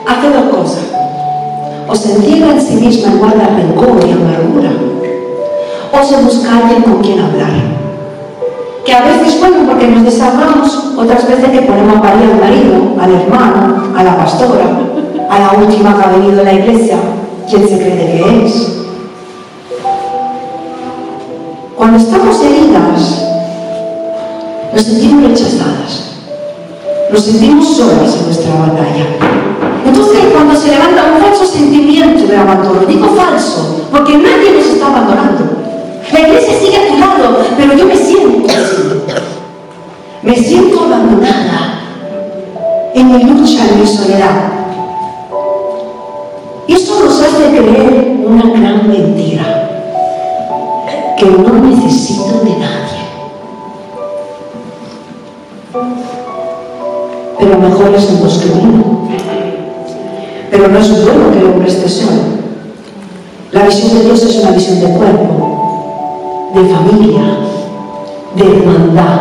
hace 0.07 0.31
dos 0.31 0.57
cosas. 0.57 0.85
O 1.89 1.95
se 1.95 2.13
entierra 2.15 2.53
en 2.53 2.61
sí 2.61 2.75
misma 2.75 3.13
y 3.13 3.19
guarda 3.19 3.57
rencor 3.57 4.01
y 4.07 4.13
amargura, 4.13 4.71
o 5.93 6.05
se 6.05 6.17
busca 6.23 6.57
alguien 6.57 6.83
con 6.83 7.03
quien 7.03 7.21
hablar 7.21 7.83
que 8.85 8.93
a 8.93 9.03
veces, 9.03 9.39
bueno, 9.39 9.59
porque 9.69 9.87
nos 9.87 10.05
desahogamos, 10.05 10.93
otras 10.97 11.29
veces 11.29 11.51
que 11.51 11.63
ponemos 11.63 11.97
a 11.97 12.03
parir 12.03 12.31
al 12.31 12.41
marido, 12.41 12.97
al 13.01 13.15
hermano, 13.15 13.97
a 13.97 14.03
la 14.03 14.17
pastora, 14.17 14.65
a 15.31 15.39
la 15.39 15.53
última 15.53 15.97
que 15.97 16.05
ha 16.05 16.13
venido 16.13 16.41
a 16.41 16.45
la 16.45 16.53
iglesia, 16.53 16.97
¿quién 17.49 17.69
se 17.69 17.77
cree 17.77 17.97
que 17.97 18.45
es? 18.45 18.79
Cuando 21.77 21.99
estamos 21.99 22.43
heridas, 22.43 23.22
nos 24.73 24.83
sentimos 24.83 25.29
rechazadas, 25.29 26.17
nos 27.11 27.25
sentimos 27.25 27.77
solas 27.77 28.17
en 28.17 28.25
nuestra 28.27 28.55
batalla. 28.55 29.07
Entonces, 29.85 30.21
cuando 30.33 30.55
se 30.59 30.71
levanta 30.71 31.13
un 31.15 31.23
falso 31.23 31.45
sentimiento 31.45 32.27
de 32.27 32.37
abandono, 32.37 32.81
digo 32.87 33.15
falso, 33.15 33.87
porque 33.91 34.17
nadie 34.17 34.53
nos 34.53 34.67
está 34.67 34.87
abandonando. 34.87 35.45
La 36.13 36.21
iglesia 36.21 36.59
sigue 36.59 36.77
a 36.77 36.89
tu 36.89 36.99
lado, 36.99 37.39
pero 37.57 37.75
yo 37.75 37.87
me 37.87 37.97
siento 37.97 38.49
así. 38.49 38.83
Me 40.23 40.37
siento 40.37 40.85
abandonada 40.85 41.81
en 42.95 43.13
mi 43.13 43.25
lucha, 43.25 43.69
en 43.69 43.81
mi 43.81 43.87
soledad. 43.87 44.53
Eso 46.69 47.05
nos 47.05 47.21
hace 47.21 47.51
creer 47.51 48.17
una 48.25 48.45
gran 48.45 48.89
mentira, 48.89 49.69
que 51.19 51.27
no 51.27 51.55
necesito 51.61 52.41
de 52.45 52.51
nadie. 52.51 52.92
Pero 57.43 57.59
mejor 57.59 57.93
es 57.93 58.21
dos 58.21 58.39
que 58.39 58.51
uno. 58.53 59.09
Pero 60.49 60.69
no 60.69 60.79
es 60.79 61.05
bueno 61.05 61.33
que 61.33 61.39
el 61.41 61.47
hombre 61.47 61.69
esté 61.69 61.89
solo. 61.89 62.21
La 63.51 63.65
visión 63.65 63.99
de 63.99 64.05
Dios 64.05 64.23
es 64.23 64.37
una 64.37 64.53
visión 64.53 64.79
de 64.79 64.87
cuerpo, 64.87 66.51
de 66.55 66.65
familia, 66.73 67.23
de 68.37 68.45
hermandad, 68.45 69.21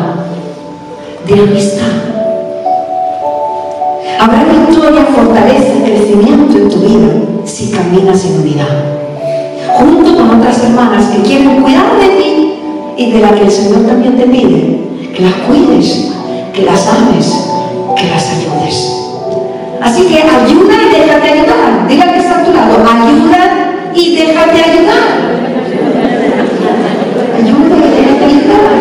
de 1.27 1.33
amistad. 1.33 1.87
Habrá 4.19 4.43
victoria, 4.43 5.05
fortaleza 5.15 5.73
y 5.79 5.91
crecimiento 5.91 6.57
en 6.57 6.69
tu 6.69 6.77
vida 6.77 7.09
si 7.45 7.71
caminas 7.71 8.23
en 8.25 8.41
unidad, 8.41 8.83
junto 9.79 10.15
con 10.15 10.39
otras 10.39 10.63
hermanas 10.63 11.07
que 11.07 11.23
quieren 11.23 11.63
cuidar 11.63 11.97
de 11.99 12.07
ti 12.07 12.53
y 12.97 13.11
de 13.13 13.19
la 13.19 13.31
que 13.31 13.45
el 13.45 13.51
Señor 13.51 13.87
también 13.87 14.15
te 14.15 14.27
pide 14.27 14.79
que 15.15 15.23
las 15.23 15.33
cuides, 15.47 16.11
que 16.53 16.61
las 16.61 16.87
ames, 16.87 17.50
las 18.09 18.29
ayudes. 18.31 18.97
Así 19.81 20.03
que 20.05 20.17
ayuda 20.21 20.75
y 20.83 20.89
déjate 20.99 21.29
ayudar. 21.29 21.87
Diga 21.87 22.13
que 22.13 22.19
está 22.19 22.39
a 22.39 22.43
tu 22.43 22.53
lado, 22.53 22.77
ayuda 22.77 23.41
y 23.93 24.15
déjate 24.15 24.63
ayudar. 24.63 25.03
Ayuda 27.37 27.75
y 27.77 27.89
déjate 27.91 28.25
ayudar. 28.25 28.71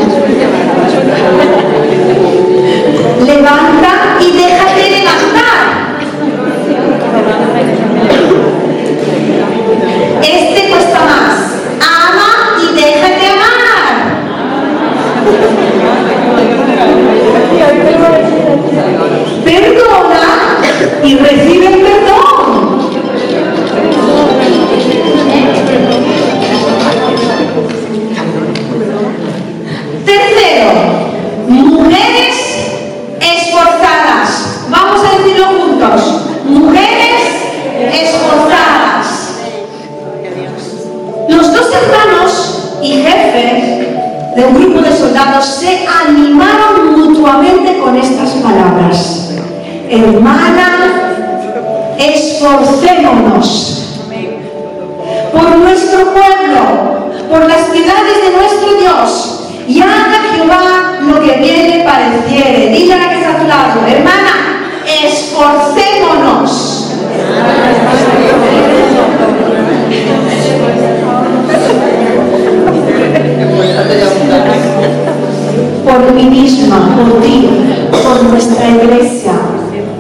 Levanta 3.27 3.91
y 4.21 4.33
déjate 4.33 4.91
levantar. 4.91 5.61
Este 10.23 10.60
y 21.11 21.17
reciben 21.17 21.73
perdón. 21.83 22.91
Tercero, 30.07 30.71
mujeres 31.49 32.37
esforzadas. 33.21 34.67
Vamos 34.71 35.01
a 35.05 35.19
decirlo 35.19 35.47
juntos. 35.47 36.27
Mujeres 36.45 37.23
esforzadas. 37.93 39.07
Los 41.29 41.53
dos 41.53 41.73
hermanos 41.75 42.79
y 42.83 43.03
jefes 43.03 44.37
de 44.37 44.45
un 44.45 44.55
grupo 44.55 44.81
de 44.81 44.97
soldados 44.97 45.45
se 45.45 45.89
animaron 45.89 47.01
mutuamente 47.01 47.79
con 47.79 47.97
estas 47.97 48.31
palabras. 48.31 49.31
Hermana, 49.91 51.00
esforcémonos 52.01 53.77
por 55.33 55.57
nuestro 55.59 56.13
pueblo, 56.13 57.11
por 57.29 57.47
las 57.47 57.71
ciudades 57.73 58.25
de 58.25 58.31
nuestro 58.37 58.75
Dios, 58.81 59.41
y 59.69 59.81
haga 59.81 60.35
Jehová 60.35 60.99
lo 61.01 61.21
que 61.21 61.37
bien 61.39 61.71
le 61.71 61.85
pareciere. 61.85 62.71
Dile 62.71 62.95
a 62.95 62.99
la 62.99 63.09
que 63.11 63.17
está 63.17 63.31
a 63.31 63.39
tu 63.39 63.47
lado, 63.47 63.87
hermana, 63.87 64.73
esforcémonos. 64.85 66.89
Por 75.85 76.13
mí 76.13 76.25
misma, 76.25 76.97
por 76.97 77.21
ti, 77.21 77.49
por 77.91 78.23
nuestra 78.25 78.69
iglesia, 78.69 79.33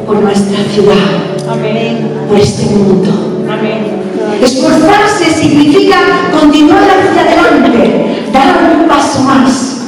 por 0.06 0.16
nuestra 0.16 0.58
ciudad, 0.72 1.29
Amén. 1.52 2.26
por 2.28 2.38
este 2.38 2.66
mundo. 2.66 3.10
Amén. 3.50 4.00
Esforzarse 4.40 5.32
significa 5.34 5.96
continuar 6.32 6.84
hacia 6.84 7.22
adelante, 7.22 8.30
dar 8.32 8.72
un 8.72 8.88
paso 8.88 9.20
más. 9.20 9.78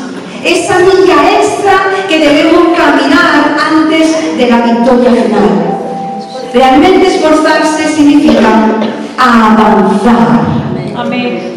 Esa 0.44 0.78
milla 0.80 1.38
extra 1.40 1.72
que 2.08 2.18
debemos 2.18 2.76
caminar 2.76 3.56
antes 3.70 4.36
de 4.36 4.50
la 4.50 4.58
victoria 4.62 5.10
final. 5.10 5.72
Realmente 6.52 7.06
esforzarse 7.06 7.88
significa 7.94 8.48
avanzar. 9.16 10.40
Amén. 10.96 11.52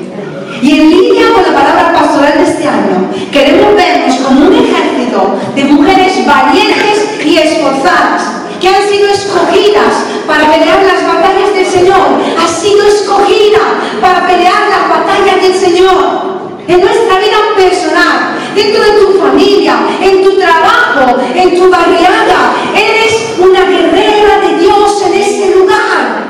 Y 0.62 0.72
en 0.72 0.90
línea 0.90 1.26
con 1.34 1.44
la 1.44 1.60
palabra 1.60 1.94
pastoral 1.94 2.34
de 2.38 2.44
este 2.44 2.68
año, 2.68 3.10
queremos 3.32 3.76
vernos 3.76 4.16
como 4.18 4.48
un 4.48 4.54
ejército 4.54 5.36
de 5.56 5.64
mujeres 5.66 6.26
valientes 6.26 7.26
y 7.26 7.38
esforzadas, 7.38 8.35
que 8.60 8.68
han 8.68 8.90
sido 8.90 9.10
escogidas 9.10 9.94
para 10.28 10.52
pelear 10.52 10.84
las 10.84 11.06
batallas 11.06 11.54
del 11.54 11.66
Señor. 11.66 12.22
Has 12.42 12.52
sido 12.52 12.86
escogida 12.88 13.60
para 14.02 14.28
pelear 14.28 14.70
las 14.70 14.90
batallas 14.90 15.42
del 15.42 15.54
Señor. 15.54 16.36
En 16.68 16.82
nuestra 16.82 17.20
vida 17.20 17.38
personal, 17.56 18.36
dentro 18.56 18.84
de 18.84 18.92
tu 19.00 19.20
familia, 19.20 19.78
en 20.02 20.24
tu 20.24 20.38
trabajo, 20.38 21.22
en 21.36 21.56
tu 21.56 21.70
barriada, 21.70 22.54
eres 22.74 23.36
una 23.38 23.66
guerrera 23.66 24.40
de 24.42 24.58
Dios 24.60 25.04
en 25.06 25.14
ese 25.14 25.56
lugar. 25.56 26.26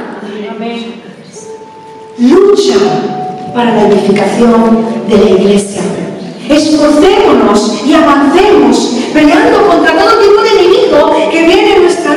Lucha 2.17 2.75
para 3.53 3.75
la 3.75 3.88
edificación 3.88 4.86
de 5.08 5.17
la 5.17 5.29
iglesia. 5.29 5.82
Esforcémonos 6.50 7.82
y 7.86 7.94
avancemos 7.94 8.98
peleando 9.13 9.67
contra 9.67 9.94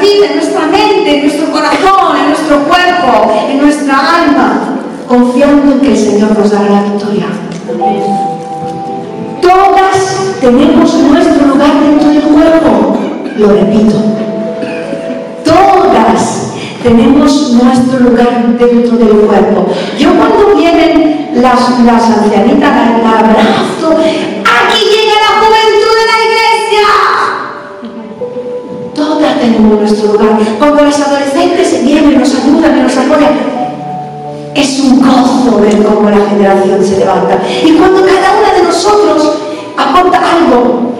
en 0.04 0.36
nuestra 0.36 0.66
mente, 0.66 1.16
en 1.16 1.26
nuestro 1.26 1.50
corazón, 1.50 2.16
en 2.20 2.28
nuestro 2.28 2.58
cuerpo, 2.64 3.32
en 3.48 3.58
nuestra 3.58 3.94
alma, 3.96 4.78
confiando 5.06 5.72
en 5.72 5.80
que 5.80 5.90
el 5.92 5.96
Señor 5.96 6.38
nos 6.38 6.50
dará 6.50 6.70
la 6.70 6.82
victoria. 6.82 7.26
Todas 9.40 10.36
tenemos 10.40 10.94
nuestro 10.94 11.46
lugar 11.46 11.70
dentro 11.80 12.08
del 12.08 12.22
cuerpo, 12.22 12.98
lo 13.36 13.48
repito. 13.48 13.96
Todas 15.44 16.52
tenemos 16.82 17.52
nuestro 17.52 18.00
lugar 18.00 18.56
dentro 18.58 18.96
del 18.96 19.26
cuerpo. 19.26 19.66
Yo 19.98 20.10
cuando 20.14 20.54
vienen 20.56 21.30
las, 21.34 21.80
las 21.80 22.02
ancianitas, 22.04 22.70
las 22.76 23.14
abrazo, 23.14 23.96
tenemos 29.40 29.80
nuestro 29.80 30.12
lugar. 30.12 30.38
Cuando 30.58 30.84
las 30.84 31.00
adolescentes 31.00 31.84
vienen, 31.84 32.18
nos 32.18 32.34
ayudan 32.34 32.82
nos 32.82 32.96
apoyan, 32.96 33.58
es 34.54 34.80
un 34.80 35.00
gozo 35.00 35.58
ver 35.60 35.82
cómo 35.82 36.10
la 36.10 36.28
generación 36.28 36.84
se 36.84 36.98
levanta. 36.98 37.38
Y 37.64 37.72
cuando 37.72 38.00
cada 38.00 38.38
una 38.38 38.52
de 38.54 38.62
nosotros 38.64 39.38
aporta 39.76 40.18
algo, 40.18 40.92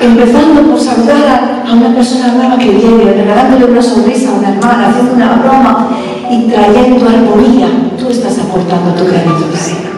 empezando 0.00 0.62
por 0.62 0.80
saludar 0.80 1.64
a 1.66 1.72
una 1.72 1.94
persona 1.94 2.28
nueva 2.34 2.58
que 2.58 2.70
viene, 2.70 3.12
regalándole 3.12 3.66
una 3.66 3.82
sonrisa 3.82 4.30
a 4.30 4.34
una 4.34 4.50
hermana, 4.50 4.88
haciendo 4.88 5.14
una 5.14 5.34
broma 5.34 5.88
y 6.30 6.42
trayendo 6.48 7.08
armonía, 7.08 7.68
tú 7.98 8.08
estás 8.08 8.38
aportando 8.38 8.92
tu 8.92 9.04
granito 9.04 9.46
de 9.48 9.58
arena. 9.58 9.90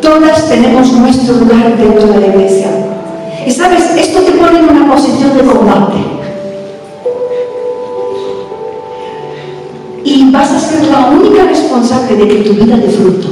Todas 0.00 0.48
tenemos 0.48 0.92
nuestro 0.92 1.36
lugar 1.36 1.76
dentro 1.76 2.06
de 2.06 2.20
la 2.20 2.26
iglesia. 2.26 2.63
Y 3.46 3.50
sabes, 3.50 3.90
esto 3.96 4.20
te 4.22 4.32
pone 4.32 4.58
en 4.58 4.68
una 4.68 4.94
posición 4.94 5.36
de 5.36 5.44
combate. 5.44 5.98
Y 10.04 10.30
vas 10.30 10.50
a 10.50 10.60
ser 10.60 10.86
la 10.86 11.10
única 11.10 11.44
responsable 11.44 12.16
de 12.16 12.28
que 12.28 12.34
tu 12.36 12.54
vida 12.54 12.76
dé 12.76 12.88
fruto. 12.88 13.28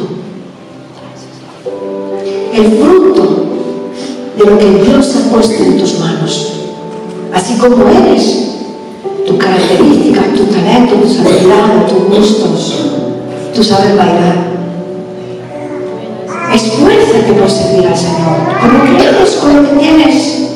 El 2.53 2.73
fruto 2.73 3.47
de 4.37 4.45
lo 4.45 4.59
que 4.59 4.85
Dios 4.85 5.17
ha 5.17 5.31
puesto 5.31 5.63
en 5.63 5.79
tus 5.79 5.99
manos. 5.99 6.53
Así 7.33 7.57
como 7.57 7.89
eres, 7.89 8.57
tu 9.27 9.39
característica, 9.39 10.23
tu 10.37 10.45
talento, 10.45 10.95
tus 10.97 11.21
habilidades, 11.21 11.87
tus 11.89 12.19
gustos, 12.19 12.77
tu 13.55 13.65
saber 13.65 13.97
bailar. 13.97 14.52
Esfuérzate 16.55 17.33
por 17.33 17.51
servir 17.51 17.87
al 17.87 17.97
Señor, 17.97 18.37
por 18.61 18.73
lo 18.73 18.85
que 18.85 19.09
eres, 19.09 19.37
con 19.37 19.57
lo 19.57 19.71
que 19.71 19.77
tienes 19.79 20.49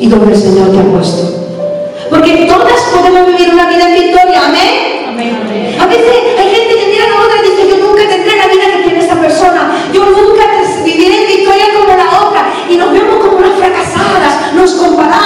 y 0.00 0.08
donde 0.08 0.34
el 0.34 0.40
Señor 0.40 0.72
te 0.72 0.78
ha 0.78 0.82
puesto. 0.82 1.22
Porque 2.10 2.46
todas 2.46 2.80
podemos 2.92 3.26
vivir 3.28 3.54
una 3.54 3.68
vida 3.68 3.88
en 3.88 3.94
victoria, 3.94 4.46
amén. 4.46 5.06
Amén. 5.08 5.76
A 5.80 5.86
veces 5.86 6.12
hay 6.38 6.48
gente 6.54 6.74
que 6.74 6.86
mira 6.90 7.04
a 7.04 7.08
la 7.08 7.16
otra 7.24 7.38
y 7.38 7.50
dice, 7.50 7.68
yo 7.68 7.86
nunca 7.86 8.02
tendré 8.08 8.36
la 8.36 8.46
vida 8.48 8.64
que 8.76 8.82
tiene 8.82 8.98
esa 8.98 9.20
persona, 9.20 9.70
yo 9.92 10.04
nunca 10.06 10.42
viviré 10.84 11.22
en 11.22 11.28
victoria 11.36 11.66
como 11.78 11.96
la 11.96 12.26
otra, 12.26 12.52
y 12.68 12.76
nos 12.76 12.92
vemos 12.92 13.16
como 13.24 13.36
unas 13.38 13.54
fracasadas, 13.56 14.52
nos 14.54 14.72
comparamos 14.72 15.21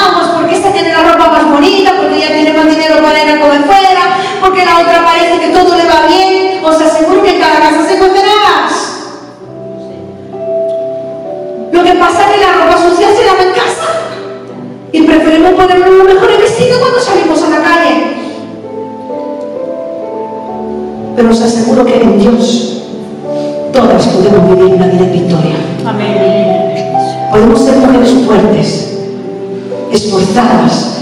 Lo 11.96 12.02
que 12.02 12.12
pasa 12.12 12.28
es 12.28 12.34
que 12.34 12.40
la 12.44 12.52
ropa 12.52 12.90
sucia 12.90 13.08
se 13.16 13.24
lava 13.24 13.42
en 13.42 13.52
casa 13.52 13.86
y 14.92 15.00
preferimos 15.00 15.52
ponernos 15.52 15.88
los 15.88 16.04
mejores 16.04 16.40
vestidos 16.40 16.78
cuando 16.78 17.00
salimos 17.00 17.42
a 17.42 17.48
la 17.48 17.62
calle. 17.62 18.16
Pero 21.16 21.30
os 21.30 21.40
aseguro 21.40 21.86
que 21.86 22.02
en 22.02 22.18
Dios 22.18 22.82
todas 23.72 24.06
podemos 24.08 24.50
vivir 24.50 24.74
una 24.74 24.86
vida 24.88 25.04
en 25.04 25.12
victoria. 25.12 25.56
Amén. 25.86 27.30
Podemos 27.30 27.64
ser 27.64 27.76
mujeres 27.78 28.10
fuertes, 28.26 28.98
esforzadas, 29.90 30.98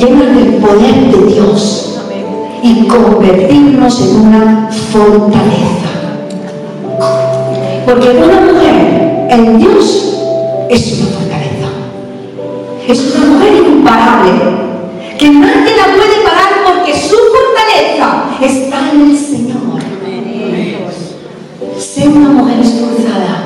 llenas 0.00 0.34
del 0.34 0.54
poder 0.56 1.12
de 1.12 1.32
Dios 1.32 2.00
y 2.60 2.88
convertirnos 2.88 4.00
en 4.00 4.16
una 4.16 4.68
fortaleza. 4.90 5.86
Porque 7.86 8.08
una 8.08 8.40
mujer 8.40 8.65
en 9.30 9.58
Dios 9.58 10.14
es 10.70 10.98
una 10.98 11.06
fortaleza. 11.10 11.68
Es 12.86 13.14
una 13.16 13.26
mujer 13.32 13.52
imparable, 13.54 14.30
que 15.18 15.30
nadie 15.30 15.76
la 15.76 15.96
puede 15.96 16.22
parar 16.24 16.62
porque 16.64 16.92
su 16.92 17.16
fortaleza 17.16 18.24
está 18.40 18.90
en 18.92 19.10
el 19.10 19.18
Señor. 19.18 19.56
Sé 21.78 22.08
una 22.08 22.30
mujer 22.30 22.60
esforzada, 22.60 23.44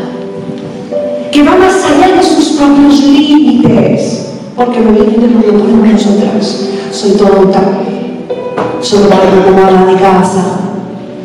que 1.32 1.42
va 1.42 1.56
más 1.56 1.84
allá 1.84 2.16
de 2.16 2.22
sus 2.22 2.56
propios 2.58 3.02
límites, 3.02 4.26
porque 4.56 4.80
los 4.80 4.92
límites 4.92 5.30
nos 5.30 5.46
los 5.46 5.62
ponemos 5.62 5.92
nosotras. 5.92 6.66
Soy 6.92 7.12
tonta, 7.12 7.62
soy 8.80 9.00
ama 9.04 9.86
de 9.86 9.94
casa, 10.00 10.44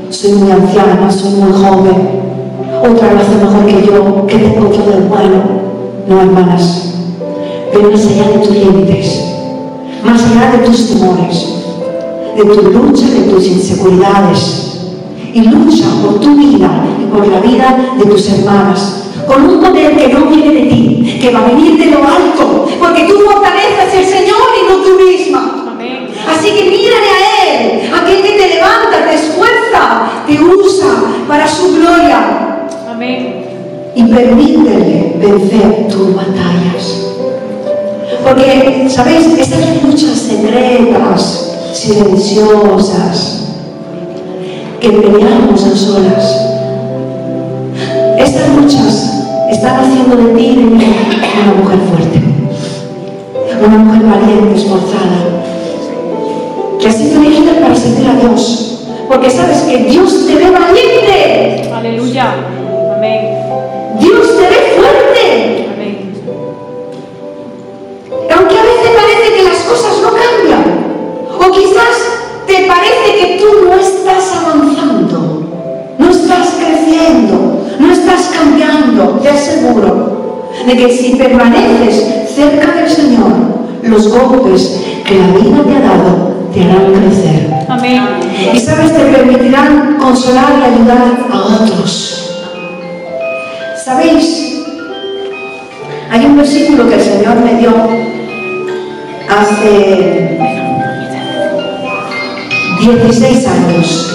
soy 0.09 0.33
muy 0.33 0.51
anciana, 0.51 1.11
soy 1.11 1.31
muy 1.31 1.51
joven, 1.51 2.24
otra 2.91 3.13
lo 3.13 3.19
hace 3.19 3.35
mejor 3.35 3.65
que 3.65 3.87
yo, 3.87 4.27
que 4.27 4.37
tengo 4.37 4.67
todo 4.69 4.91
de 4.91 5.07
bueno. 5.07 5.65
No, 6.07 6.21
hermanas, 6.21 6.93
ve 7.73 7.81
más 7.81 8.05
allá 8.05 8.29
de 8.29 8.37
tus 8.45 8.55
límites, 8.55 9.23
más 10.03 10.21
allá 10.23 10.51
de 10.51 10.67
tus 10.67 10.89
temores, 10.89 11.47
de 12.37 12.43
tu 12.43 12.61
lucha, 12.71 13.05
de 13.07 13.21
tus 13.21 13.47
inseguridades, 13.47 14.91
y 15.33 15.41
lucha 15.41 15.85
por 16.03 16.19
tu 16.19 16.35
vida 16.35 16.69
y 17.01 17.05
por 17.05 17.27
la 17.27 17.39
vida 17.39 17.95
de 17.97 18.05
tus 18.05 18.29
hermanas, 18.29 19.09
con 19.27 19.49
un 19.49 19.59
poder 19.59 19.97
que 19.97 20.09
no 20.09 20.27
viene 20.27 20.53
de 20.53 20.61
ti, 20.69 21.19
que 21.19 21.31
va 21.31 21.39
a 21.39 21.47
venir 21.47 21.79
de 21.79 21.87
lo 21.87 22.03
alto, 22.03 22.67
porque 22.79 23.05
tu 23.05 23.15
fortaleza 23.21 23.85
es 23.87 23.93
el 23.95 24.05
Señor 24.05 24.47
y 24.61 24.69
no 24.69 24.77
tú 24.83 24.99
misma. 25.03 25.65
Amén. 25.71 26.09
Así 26.29 26.51
que 26.51 26.69
mírale 26.69 27.09
a 27.09 27.49
Él, 27.49 27.91
aquel 27.93 28.21
que 28.21 28.37
te 28.37 28.47
levanta, 28.55 29.09
te 29.09 29.15
esfuerza, 29.15 30.07
te 30.27 30.39
usa 30.39 31.03
para 31.27 31.47
su 31.47 31.73
gloria. 31.73 32.44
Amén. 32.95 33.43
y 33.93 34.03
permítele 34.03 35.17
vencer 35.19 35.87
tus 35.89 36.15
batallas. 36.15 37.11
Porque, 38.23 38.87
¿sabéis? 38.89 39.37
Estas 39.37 39.83
luchas 39.83 40.17
secretas, 40.17 41.71
silenciosas, 41.73 43.49
que 44.79 44.89
peleamos 44.91 45.61
a 45.61 45.75
solas, 45.75 46.41
estas 48.17 48.55
luchas 48.55 49.11
están 49.51 49.75
haciendo 49.81 50.15
de 50.15 50.33
ti 50.33 50.55
de 50.55 50.63
mí 50.63 50.85
una 51.43 51.53
mujer 51.61 51.79
fuerte, 51.89 52.21
una 53.65 53.77
mujer 53.77 54.03
valiente, 54.03 54.55
esforzada, 54.55 55.43
que 56.79 56.87
ha 56.87 56.91
sido 56.93 57.21
elegida 57.21 57.59
para 57.61 57.75
servir 57.75 58.07
a 58.07 58.15
Dios, 58.21 58.85
porque 59.09 59.29
sabes 59.29 59.63
que 59.63 59.83
Dios 59.83 60.27
te 60.27 60.35
ve 60.35 60.49
valiente, 60.49 61.71
Aleluya. 61.73 62.54
Dios 63.99 64.37
te 64.37 64.43
ve 64.43 64.75
fuerte, 64.77 65.69
Amén. 65.73 66.13
aunque 68.35 68.57
a 68.57 68.63
veces 68.63 68.91
parece 68.95 69.33
que 69.35 69.43
las 69.43 69.61
cosas 69.63 70.01
no 70.01 70.09
cambian, 70.09 70.65
o 71.37 71.51
quizás 71.51 71.95
te 72.47 72.65
parece 72.67 73.17
que 73.19 73.39
tú 73.39 73.65
no 73.65 73.75
estás 73.75 74.35
avanzando, 74.35 75.43
no 75.97 76.09
estás 76.09 76.55
creciendo, 76.59 77.61
no 77.79 77.91
estás 77.91 78.31
cambiando, 78.37 79.19
te 79.21 79.29
aseguro 79.29 80.49
de 80.65 80.77
que 80.77 80.91
si 80.91 81.15
permaneces 81.15 82.33
cerca 82.33 82.73
del 82.73 82.89
Señor, 82.89 83.31
los 83.83 84.07
golpes 84.09 84.81
que 85.05 85.15
la 85.15 85.27
vida 85.27 85.63
te 85.63 85.75
ha 85.75 85.79
dado 85.79 86.35
te 86.53 86.61
harán 86.61 86.93
crecer. 86.93 87.53
Amén. 87.67 88.01
Y 88.53 88.59
sabes, 88.59 88.93
te 88.93 89.03
permitirán 89.03 89.97
consolar 89.97 90.53
y 90.59 90.73
ayudar 90.73 91.27
a 91.31 91.63
otros. 91.63 92.24
¿Sabéis? 93.85 94.65
Hay 96.09 96.25
un 96.25 96.37
versículo 96.37 96.89
que 96.89 96.95
el 96.95 97.01
Señor 97.01 97.35
me 97.35 97.53
dio 97.59 97.69
hace 99.29 100.39
16 102.79 103.47
años. 103.47 104.11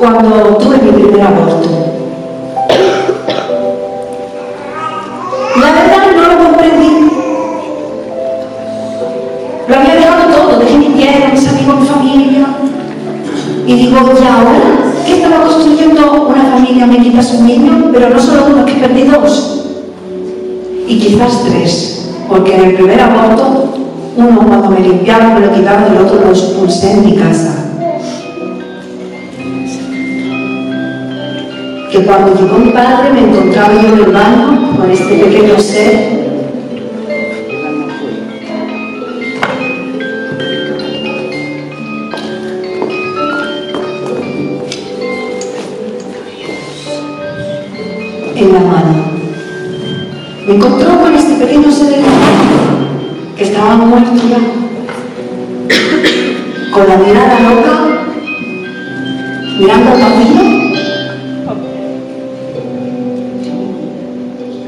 Cuando 0.00 0.56
tuve 0.56 0.78
mi 0.78 0.90
primer 0.90 1.22
aborto. 1.22 1.89
Y 13.70 13.74
digo, 13.74 13.98
¿y 13.98 14.24
ahora? 14.26 14.60
que 15.06 15.22
estaba 15.22 15.44
construyendo 15.44 16.26
una 16.26 16.42
familia? 16.42 16.86
Me 16.86 16.98
quitas 16.98 17.34
un 17.34 17.46
niño, 17.46 17.90
pero 17.92 18.10
no 18.10 18.18
solo 18.18 18.46
uno, 18.52 18.66
que 18.66 18.72
perdí 18.72 19.04
dos. 19.04 19.64
Y 20.88 20.98
quizás 20.98 21.44
tres, 21.44 22.08
porque 22.28 22.56
en 22.56 22.64
el 22.64 22.74
primer 22.74 23.00
aborto, 23.00 23.72
uno 24.16 24.40
cuando 24.40 24.70
me 24.70 24.80
limpiaron 24.80 25.34
me 25.34 25.46
lo 25.46 25.52
quitaron, 25.52 25.84
el 25.92 26.02
otro 26.04 26.20
lo 26.20 26.30
expulsé 26.30 26.94
en 26.94 27.04
mi 27.04 27.14
casa. 27.14 27.64
Que 31.92 32.04
cuando 32.04 32.34
llegó 32.34 32.58
mi 32.58 32.72
padre 32.72 33.12
me 33.12 33.20
encontraba 33.20 33.72
yo 33.74 33.88
en 33.88 33.98
el 34.00 34.12
baño 34.12 34.76
con 34.76 34.90
este 34.90 35.14
pequeño 35.14 35.56
ser 35.60 36.29
en 48.40 48.52
la 48.54 48.60
mano. 48.60 48.94
Me 50.46 50.54
encontró 50.54 51.00
con 51.00 51.14
este 51.14 51.34
pequeño 51.34 51.70
ser 51.70 52.00
que 53.36 53.44
estaba 53.44 53.76
muerto 53.76 54.12
ya, 54.28 54.38
con 56.72 56.88
la 56.88 56.96
mirada 56.96 57.40
loca, 57.40 57.74
mirando 59.58 59.90
al 59.90 60.00
vacío. 60.00 60.60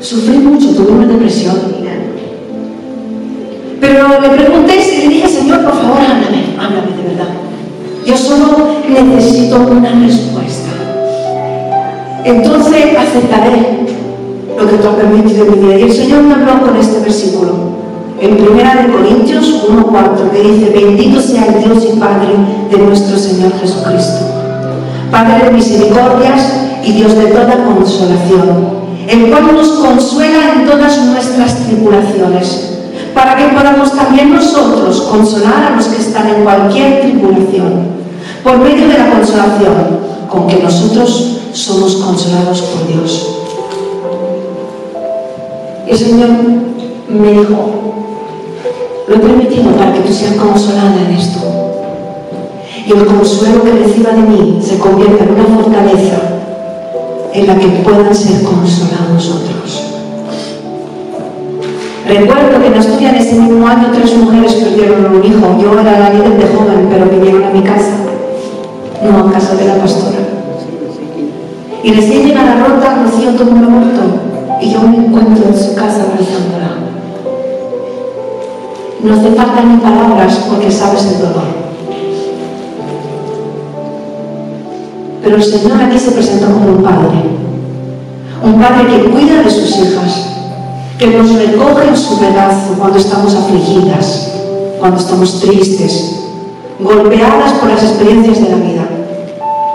Sufrí 0.00 0.38
mucho, 0.38 0.74
tuve 0.74 0.92
una 0.92 1.06
depresión. 1.06 1.56
Pero 3.80 4.20
le 4.20 4.28
pregunté 4.28 4.76
y 4.76 5.08
le 5.08 5.14
dije, 5.14 5.28
Señor, 5.28 5.64
por 5.64 5.72
favor, 5.72 5.98
háblame, 5.98 6.54
háblame 6.58 6.96
de 6.96 7.02
verdad. 7.08 7.34
Yo 8.06 8.16
solo 8.16 8.68
necesito 8.88 9.56
una 9.56 9.90
respuesta. 9.90 10.61
Entonces 12.24 12.96
aceptaré 12.96 13.86
lo 14.56 14.68
que 14.68 14.76
tú 14.76 14.88
has 14.88 14.94
permitido 14.94 15.44
en 15.44 15.50
mi 15.50 15.66
vida. 15.66 15.78
Y 15.78 15.82
el 15.82 15.92
Señor 15.92 16.22
me 16.22 16.34
habló 16.34 16.66
con 16.66 16.76
este 16.76 17.00
versículo. 17.00 17.72
En 18.20 18.34
1 18.34 18.52
de 18.52 18.92
Corintios 18.92 19.64
1.4 19.68 20.30
que 20.30 20.42
dice, 20.42 20.70
bendito 20.70 21.20
sea 21.20 21.46
el 21.46 21.64
Dios 21.64 21.84
y 21.92 21.98
Padre 21.98 22.34
de 22.70 22.78
nuestro 22.78 23.18
Señor 23.18 23.52
Jesucristo. 23.60 24.26
Padre 25.10 25.46
de 25.46 25.50
misericordias 25.50 26.52
y 26.84 26.92
Dios 26.92 27.16
de 27.16 27.26
toda 27.26 27.64
consolación, 27.64 28.82
el 29.08 29.28
cual 29.28 29.56
nos 29.56 29.68
consuela 29.70 30.52
en 30.54 30.66
todas 30.66 31.04
nuestras 31.04 31.66
tribulaciones, 31.66 32.78
para 33.12 33.36
que 33.36 33.54
podamos 33.54 33.92
también 33.92 34.32
nosotros 34.32 35.02
consolar 35.02 35.72
a 35.72 35.76
los 35.76 35.86
que 35.86 36.00
están 36.00 36.28
en 36.28 36.44
cualquier 36.44 37.00
tribulación, 37.00 37.88
por 38.44 38.58
medio 38.58 38.88
de 38.88 38.98
la 38.98 39.10
consolación 39.10 40.12
con 40.30 40.46
que 40.46 40.62
nosotros 40.62 41.41
somos 41.52 41.96
consolados 41.96 42.62
por 42.62 42.86
Dios. 42.88 43.28
Y 45.86 45.90
el 45.90 45.98
Señor 45.98 46.28
me 47.08 47.32
dijo, 47.32 47.82
lo 49.08 49.14
he 49.14 49.18
permitido 49.18 49.70
para 49.72 49.92
que 49.92 50.00
tú 50.00 50.12
seas 50.12 50.34
consolada 50.36 50.96
en 51.06 51.16
esto. 51.16 51.40
Y 52.86 52.92
el 52.92 53.06
consuelo 53.06 53.62
que 53.62 53.72
reciba 53.72 54.10
de 54.12 54.22
mí 54.22 54.60
se 54.62 54.78
convierta 54.78 55.24
en 55.24 55.30
una 55.30 55.44
fortaleza 55.44 56.20
en 57.32 57.46
la 57.46 57.58
que 57.58 57.66
puedan 57.66 58.14
ser 58.14 58.42
consolados 58.42 59.28
otros. 59.28 59.82
Recuerdo 62.08 62.60
que 62.60 62.66
en 62.66 62.74
Asturias 62.74 63.14
ese 63.20 63.40
mismo 63.40 63.66
año 63.66 63.90
tres 63.92 64.16
mujeres 64.16 64.54
perdieron 64.54 65.14
un 65.14 65.24
hijo. 65.24 65.58
Yo 65.62 65.78
era 65.80 65.98
la 65.98 66.10
líder 66.10 66.38
de 66.38 66.56
joven, 66.56 66.88
pero 66.90 67.06
vinieron 67.06 67.44
a 67.44 67.50
mi 67.50 67.62
casa, 67.62 67.92
no 69.02 69.28
a 69.28 69.32
casa 69.32 69.54
de 69.54 69.66
la 69.66 69.76
pastora. 69.76 70.31
Y 71.82 71.92
recién 71.92 72.28
llega 72.28 72.44
la 72.44 72.64
rota, 72.64 73.02
Rocío 73.02 73.32
tuvo 73.32 73.50
un 73.50 73.64
aborto 73.64 74.32
y 74.60 74.70
yo 74.70 74.80
me 74.82 74.98
encuentro 74.98 75.48
en 75.48 75.58
su 75.58 75.74
casa 75.74 76.02
abrazándola. 76.02 76.76
No 79.02 79.14
hace 79.14 79.32
falta 79.32 79.62
ni 79.62 79.78
palabras 79.78 80.44
porque 80.48 80.70
sabes 80.70 81.04
el 81.06 81.18
dolor. 81.18 81.62
Pero 85.24 85.36
el 85.36 85.42
Señor 85.42 85.82
aquí 85.82 85.98
se 85.98 86.12
presentó 86.12 86.46
como 86.46 86.76
un 86.76 86.82
padre. 86.84 87.22
Un 88.44 88.60
padre 88.60 88.86
que 88.86 89.10
cuida 89.10 89.42
de 89.42 89.50
sus 89.50 89.76
hijas, 89.78 90.26
que 90.98 91.06
nos 91.08 91.34
recoge 91.34 91.88
en 91.88 91.96
su 91.96 92.16
regazo 92.16 92.74
cuando 92.78 92.98
estamos 92.98 93.34
afligidas, 93.34 94.32
cuando 94.78 94.98
estamos 94.98 95.40
tristes, 95.40 96.20
golpeadas 96.78 97.52
por 97.54 97.70
las 97.70 97.82
experiencias 97.82 98.40
de 98.40 98.48
la 98.50 98.56
vida, 98.56 98.81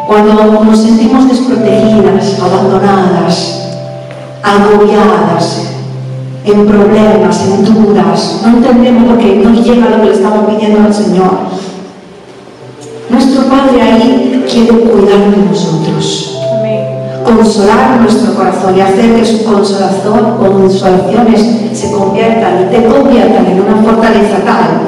cuando 0.08 0.64
nos 0.64 0.82
sentimos 0.82 1.28
desprotegidas, 1.28 2.40
abandonadas, 2.40 3.68
agobiadas, 4.42 5.64
en 6.46 6.66
problemas, 6.66 7.46
en 7.46 7.66
dudas, 7.66 8.42
no 8.46 8.58
entendemos 8.58 9.04
por 9.04 9.18
qué 9.18 9.36
no 9.36 9.52
llega 9.52 9.90
lo 9.90 10.02
que 10.02 10.06
le 10.06 10.14
estamos 10.14 10.46
pidiendo 10.46 10.88
al 10.88 10.94
Señor. 10.94 11.32
Nuestro 13.10 13.50
Padre 13.50 13.82
ahí 13.82 14.46
quiere 14.50 14.80
cuidar 14.80 15.30
de 15.30 15.46
nosotros, 15.46 16.40
consolar 17.26 18.00
nuestro 18.00 18.34
corazón 18.34 18.78
y 18.78 18.82
hacer 18.82 19.14
que 19.14 19.26
sus 19.26 19.42
consolaciones 19.42 21.42
se 21.74 21.92
conviertan 21.92 22.64
y 22.64 22.68
te 22.74 22.86
conviertan 22.86 23.46
en 23.46 23.62
una 23.62 23.76
fortaleza 23.84 24.38
tal 24.46 24.87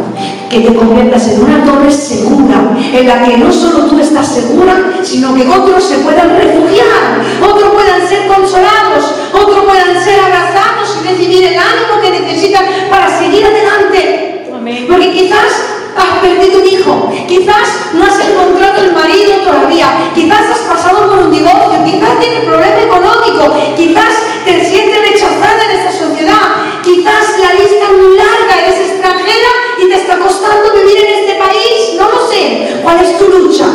que 0.49 0.61
te 0.61 0.73
conviertas 0.73 1.27
en 1.27 1.43
una 1.43 1.63
torre 1.63 1.91
segura, 1.91 2.75
en 2.93 3.07
la 3.07 3.23
que 3.23 3.37
no 3.37 3.51
solo 3.51 3.85
tú 3.85 3.99
estás 3.99 4.33
segura, 4.33 4.99
sino 5.03 5.35
que 5.35 5.47
otros 5.47 5.83
se 5.83 5.99
puedan 5.99 6.35
refugiar, 6.37 7.21
otros 7.41 7.71
puedan 7.71 8.07
ser 8.07 8.27
consolados, 8.27 9.13
otros 9.31 9.65
puedan 9.65 10.03
ser 10.03 10.19
abrazados 10.19 10.97
y 10.99 11.07
recibir 11.07 11.43
el 11.45 11.57
ánimo 11.57 12.01
que 12.01 12.19
necesitan 12.21 12.65
para 12.89 13.19
seguir 13.19 13.45
adelante. 13.45 14.45
Amén. 14.53 14.85
Porque 14.89 15.11
quizás 15.11 15.79
has 15.95 16.19
perdido 16.19 16.59
un 16.59 16.67
hijo, 16.67 17.11
quizás 17.27 17.93
no 17.93 18.05
has 18.05 18.19
encontrado 18.19 18.83
el 18.83 18.93
marido 18.93 19.35
todavía, 19.43 20.11
quizás 20.15 20.49
has 20.51 20.59
pasado 20.59 21.09
por 21.09 21.19
un 21.19 21.31
divorcio, 21.31 21.83
quizás 21.85 22.19
tienes 22.19 22.45
problema 22.45 22.81
económico, 22.81 23.55
quizás 23.75 24.13
te 24.45 24.65
sientes 24.65 25.01
rechazada 25.11 25.59
en 25.65 25.79
esta 25.79 25.91
sociedad, 25.91 26.81
quizás 26.83 27.37
la 27.39 27.53
lista 27.53 27.85
es 27.85 27.97
muy 27.97 28.17
larga, 28.17 28.65
eres 28.65 28.79
extranjera 28.91 29.49
y 29.81 29.89
te 29.89 29.98
está 30.09 30.23
costando 30.23 30.73
vivir 30.73 30.97
en 31.05 31.19
este 31.19 31.35
país, 31.35 31.95
no 31.97 32.09
lo 32.09 32.27
sé. 32.27 32.79
¿Cuál 32.81 32.99
es 33.03 33.17
tu 33.19 33.27
lucha? 33.27 33.65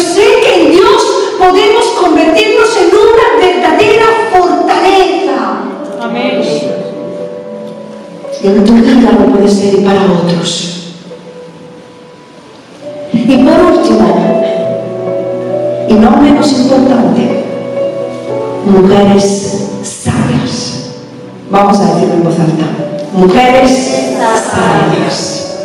sé 0.00 0.22
que 0.42 0.62
en 0.62 0.70
Dios 0.72 1.02
podemos 1.38 1.84
convertirnos 2.00 2.76
en 2.76 2.88
una 2.88 3.46
verdadera 3.46 4.06
fortaleza. 4.32 5.60
Amén. 6.00 6.42
Y 8.42 8.46
en 8.46 8.64
tu 8.64 8.72
vida 8.72 9.12
lo 9.12 9.26
puede 9.26 9.48
ser 9.48 9.84
para 9.84 10.00
otros. 10.04 10.94
Y 13.12 13.36
por 13.36 13.72
último, 13.72 14.42
y 15.88 15.94
no 15.94 16.10
menos 16.12 16.52
importante, 16.52 17.44
mujeres 18.64 19.68
sabias. 19.82 20.90
Vamos 21.50 21.78
a 21.78 21.94
decirlo 21.94 22.14
en 22.14 22.24
voz 22.24 22.38
alta. 22.38 22.99
Mujeres 23.12 24.16
sabias. 24.18 25.56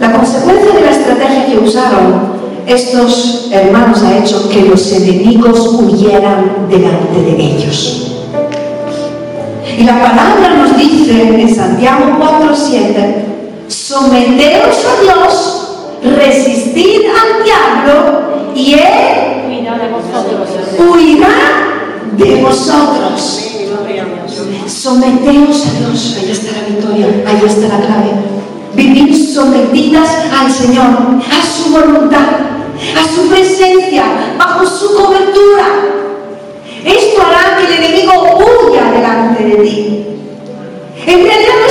La 0.00 0.12
consecuencia 0.12 0.72
de 0.72 0.80
la 0.80 0.90
estrategia 0.90 1.46
que 1.46 1.58
usaron 1.58 2.34
estos 2.66 3.48
hermanos 3.52 4.02
ha 4.02 4.18
hecho 4.18 4.48
que 4.48 4.62
los 4.62 4.90
enemigos 4.92 5.68
huyeran 5.80 6.66
delante 6.68 7.20
de 7.20 7.36
ellos. 7.36 8.12
Y 9.78 9.84
la 9.84 10.00
palabra 10.00 10.54
nos 10.56 10.76
dice 10.76 11.40
en 11.40 11.54
Santiago 11.54 12.18
4:7, 12.18 13.24
someteos 13.68 14.76
a 14.84 15.02
Dios, 15.02 15.68
resistid 16.18 17.02
al 17.08 17.44
diablo 17.44 18.52
y 18.54 18.74
él 18.74 19.34
Cuida 19.48 19.78
de 19.78 19.88
vosotros. 19.88 20.48
huirá 20.78 21.28
de 22.16 22.42
vosotros. 22.42 23.40
Someteos 24.66 25.66
a 25.66 25.78
Dios, 25.78 26.16
ahí 26.18 26.30
está 26.30 26.52
la 26.52 26.68
victoria, 26.68 27.06
ahí 27.26 27.42
está 27.46 27.68
la 27.68 27.84
clave. 27.84 28.12
Vivir 28.74 29.14
sometidas 29.14 30.08
al 30.32 30.50
Señor, 30.50 30.84
a 30.84 31.46
su 31.46 31.70
voluntad, 31.70 32.26
a 32.96 33.14
su 33.14 33.28
presencia, 33.28 34.04
bajo 34.38 34.66
su 34.66 34.94
cobertura. 34.94 35.66
Esto 36.84 37.22
hará 37.22 37.56
que 37.56 37.66
el 37.66 37.84
enemigo 37.84 38.12
huya 38.38 38.90
delante 38.90 39.44
de 39.44 39.56
ti. 39.56 40.06
En 41.06 41.24
realidad 41.24 41.63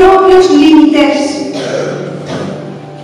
propios 0.00 0.50
límites. 0.50 1.52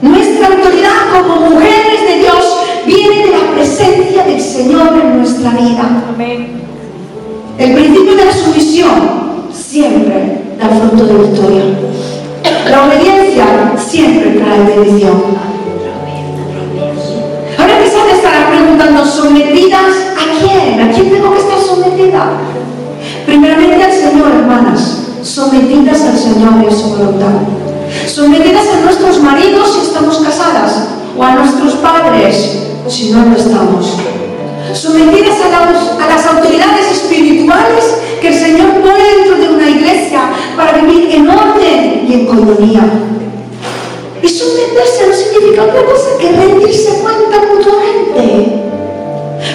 Nuestra 0.00 0.46
autoridad 0.48 1.10
como 1.12 1.50
mujeres 1.50 2.00
de 2.08 2.20
Dios 2.20 2.56
viene 2.86 3.26
de 3.26 3.32
la 3.32 3.52
presencia 3.54 4.24
del 4.24 4.40
Señor 4.40 4.98
en 5.02 5.18
nuestra 5.18 5.50
vida. 5.50 6.04
El 7.58 7.74
principio 7.74 8.14
de 8.14 8.24
la 8.24 8.32
sumisión 8.32 9.48
siempre 9.52 10.40
da 10.58 10.68
fruto 10.68 11.06
de 11.06 11.14
victoria. 11.14 11.64
La 12.70 12.84
obediencia 12.86 13.44
siempre 13.76 14.40
trae 14.40 14.76
bendición. 14.76 15.55
O 31.16 31.22
a 31.22 31.34
nuestros 31.34 31.74
padres 31.74 32.58
si 32.88 33.10
no 33.10 33.24
lo 33.26 33.36
estamos. 33.36 33.96
Sometidas 34.72 35.38
a, 35.40 36.04
a 36.04 36.08
las 36.08 36.26
autoridades 36.26 36.92
espirituales 36.92 37.98
que 38.20 38.28
el 38.28 38.34
Señor 38.34 38.72
pone 38.82 39.02
dentro 39.16 39.36
de 39.36 39.48
una 39.48 39.70
iglesia 39.70 40.30
para 40.56 40.78
vivir 40.78 41.14
en 41.14 41.28
orden 41.28 42.06
y 42.08 42.12
en 42.12 42.26
comunidad. 42.26 42.88
Y 44.22 44.28
someterse 44.28 45.06
no 45.08 45.14
significa 45.14 45.64
otra 45.64 45.84
cosa 45.84 46.18
que 46.18 46.32
rendirse 46.32 47.00
cuenta 47.00 47.38
mutuamente. 47.52 48.62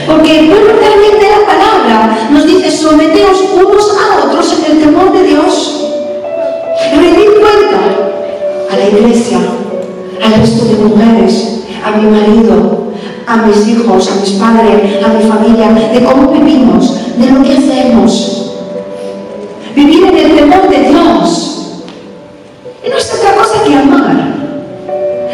Porque 0.07 0.39
el 0.39 0.47
pueblo 0.47 0.73
realmente 0.79 1.27
la 1.29 1.45
palabra 1.45 2.29
nos 2.31 2.45
dice 2.45 2.71
someteos 2.71 3.43
unos 3.53 3.97
a 3.97 4.25
otros 4.25 4.57
en 4.59 4.71
el 4.71 4.83
temor 4.83 5.11
de 5.11 5.23
Dios. 5.23 5.87
Rendir 6.93 7.29
cuenta 7.39 7.79
a 8.71 8.77
la 8.77 8.87
iglesia, 8.87 9.39
al 10.23 10.33
resto 10.33 10.65
de 10.65 10.75
mujeres, 10.75 11.61
a 11.83 11.97
mi 11.97 12.07
marido, 12.09 12.91
a 13.27 13.37
mis 13.37 13.67
hijos, 13.67 14.09
a 14.11 14.21
mis 14.21 14.31
padres, 14.31 15.03
a 15.03 15.07
mi 15.07 15.23
familia, 15.23 15.69
de 15.71 16.03
cómo 16.03 16.31
vivimos, 16.31 17.17
de 17.17 17.31
lo 17.31 17.43
que 17.43 17.57
hacemos. 17.57 18.53
Vivir 19.75 20.05
en 20.05 20.17
el 20.17 20.35
temor 20.35 20.69
de 20.69 20.89
Dios. 20.89 21.83
Y 22.85 22.89
no 22.89 22.97
es 22.97 23.13
otra 23.13 23.35
cosa 23.35 23.63
que 23.63 23.75
amar. 23.75 24.31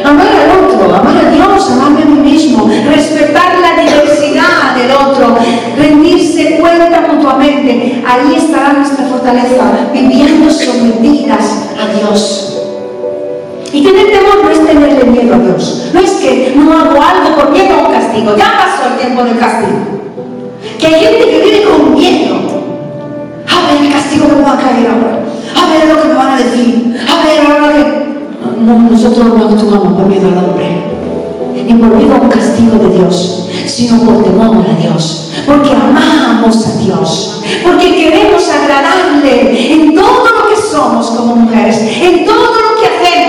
Amar 0.06 0.28
al 0.28 0.66
otro, 0.66 0.96
amar 0.96 1.18
a 1.18 1.32
Dios, 1.32 1.72
amarme 1.72 2.04
a 2.04 2.06
mí 2.06 2.32
mismo, 2.32 2.70
respetar 2.88 3.58
la 3.60 3.84
diversidad 3.84 4.76
del 4.76 4.92
otro, 4.92 5.38
rendirse 5.78 6.60
cuenta 6.60 7.02
mutuamente. 7.12 8.04
Ahí 8.08 8.36
estará 8.38 8.74
nuestra 8.74 9.06
fortaleza, 9.08 9.90
viviendo 9.92 10.50
sometidas 10.50 11.70
a 11.78 11.98
Dios. 11.98 12.47
Y 13.78 13.84
tener 13.84 14.08
temor 14.08 14.44
no 14.44 14.50
es 14.50 14.66
tenerle 14.66 15.04
miedo 15.04 15.36
a 15.36 15.38
Dios. 15.38 15.92
No 15.94 16.00
es 16.00 16.12
que 16.14 16.54
no 16.56 16.74
hago 16.74 17.00
algo 17.00 17.36
por 17.36 17.52
miedo 17.52 17.76
a 17.76 17.88
un 17.88 17.94
castigo. 17.94 18.36
Ya 18.36 18.54
pasó 18.58 18.90
el 18.92 19.00
tiempo 19.00 19.24
del 19.24 19.38
castigo. 19.38 19.78
Que 20.80 20.88
hay 20.88 21.00
gente 21.00 21.30
que 21.30 21.42
vive 21.44 21.64
con 21.64 21.94
miedo. 21.94 22.36
A 23.46 23.72
ver 23.72 23.86
el 23.86 23.94
castigo 23.94 24.30
que 24.30 24.36
me 24.36 24.42
va 24.42 24.54
a 24.54 24.58
caer 24.58 24.88
ahora. 24.88 25.20
A 25.56 25.72
ver 25.72 25.94
lo 25.94 26.02
que 26.02 26.08
me 26.08 26.14
van 26.16 26.32
a 26.32 26.38
decir. 26.38 26.98
A 27.08 27.24
ver 27.24 27.40
ahora 27.46 27.74
que... 27.76 28.08
No, 28.66 28.80
nosotros 28.80 29.28
no 29.28 29.46
actuamos 29.48 29.94
por 29.94 30.08
miedo 30.08 30.28
al 30.28 30.38
hombre. 30.44 30.82
Ni 31.54 31.74
por 31.76 31.96
miedo 31.96 32.16
a 32.16 32.22
un 32.22 32.30
castigo 32.30 32.78
de 32.80 32.98
Dios, 32.98 33.48
sino 33.68 34.00
por 34.00 34.24
temor 34.24 34.66
a 34.66 34.82
Dios. 34.82 35.34
Porque 35.46 35.70
amamos 35.70 36.66
a 36.66 36.78
Dios. 36.80 37.44
Porque 37.64 37.96
queremos 37.96 38.44
agradarle 38.50 39.72
en 39.72 39.94
todo 39.94 40.24
lo 40.24 40.50
que 40.50 40.56
somos 40.60 41.12
como 41.12 41.36
mujeres. 41.36 41.78
En 42.02 42.26
todo 42.26 42.38
lo 42.38 42.82
que 42.82 42.88
hacemos, 42.88 43.27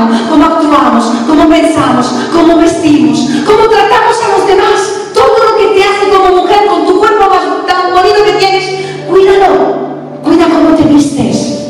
hablamos, 0.00 0.20
cómo 0.28 0.44
actuamos, 0.44 1.04
cómo 1.26 1.48
pensamos, 1.48 2.14
cómo 2.32 2.56
vestimos, 2.56 3.18
cómo 3.46 3.68
tratamos 3.68 4.16
a 4.24 4.38
los 4.38 4.46
demás. 4.46 4.96
Todo 5.14 5.36
lo 5.50 5.56
que 5.58 5.78
te 5.78 5.84
hace 5.84 6.10
como 6.10 6.42
mujer 6.42 6.66
con 6.66 6.86
tu 6.86 6.98
cuerpo 6.98 7.28
más 7.28 7.66
tan 7.66 7.92
bonito 7.92 8.24
que 8.24 8.32
tienes, 8.32 8.64
cuídalo. 9.08 9.90
Cuida 10.22 10.46
cómo 10.46 10.76
te 10.76 10.84
vistes. 10.84 11.64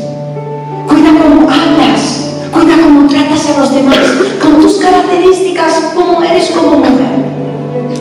Cuida 0.87 1.09
cómo 1.09 1.49
hablas. 1.49 2.29
Cuida 2.51 2.75
cómo 2.83 3.07
tratas 3.07 3.49
a 3.49 3.59
los 3.59 3.73
demás. 3.73 3.97
Con 4.41 4.61
tus 4.61 4.77
características, 4.77 5.91
cómo 5.95 6.21
eres 6.21 6.51
como 6.51 6.77
mujer. 6.77 6.91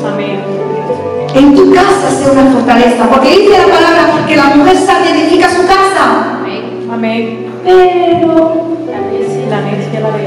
Amén. 0.07 0.41
En 1.35 1.55
tu 1.55 1.73
casa 1.73 2.11
sea 2.11 2.33
una 2.33 2.51
fortaleza. 2.51 3.09
Porque 3.09 3.31
dice 3.31 3.59
la 3.59 3.73
palabra 3.73 4.27
que 4.27 4.37
la 4.37 4.47
mujer 4.57 4.77
sabia 4.77 5.17
edifica 5.17 5.49
su 5.49 5.67
casa. 5.67 6.41
Amén. 6.93 7.47
Pero 7.65 8.71
La 9.51 9.63
necia 9.63 9.99
la 9.99 10.11
mano. 10.11 10.21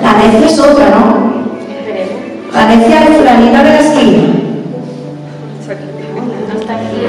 la 0.00 0.12
necia 0.18 0.46
es 0.46 0.58
otra, 0.60 0.88
¿no? 0.90 1.28
La 2.52 2.66
necia 2.66 3.02
es 3.02 3.16
fulanita 3.16 3.64
de 3.64 3.70
la 3.70 3.80
esquina. 3.80 4.22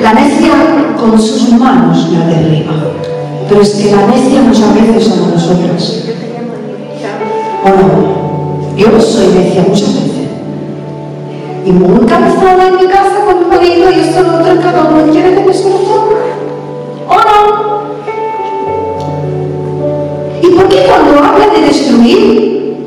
La 0.02 0.14
necia 0.14 0.52
con 1.00 1.20
sus 1.22 1.52
manos 1.60 2.10
la 2.12 2.26
derriba. 2.26 2.74
Pero 3.48 3.62
es 3.62 3.70
que 3.76 3.92
la 3.92 4.08
necia 4.08 4.42
muchas 4.42 4.74
veces 4.74 5.04
somos 5.04 5.34
nosotras. 5.34 6.06
¿O 7.64 7.70
no? 7.70 8.76
Yo 8.76 9.00
soy 9.00 9.28
necia 9.28 9.62
muchas 9.68 9.94
veces. 9.94 10.10
Y 11.68 11.72
muy 11.72 12.04
cansada 12.08 12.68
en 12.68 12.78
mi 12.78 12.88
casa 12.88 13.26
con 13.28 13.42
mi 13.42 13.46
marido 13.46 13.92
y 13.92 14.00
esto 14.00 14.24
lo 14.24 14.40
otro, 14.40 14.60
cada 14.60 14.86
uno 14.86 15.12
quiere 15.12 15.36
que 15.36 15.46
me 15.46 15.54
solucione. 15.54 16.16
¿O 17.08 17.16
no? 17.16 17.79
Destruir, 22.14 22.78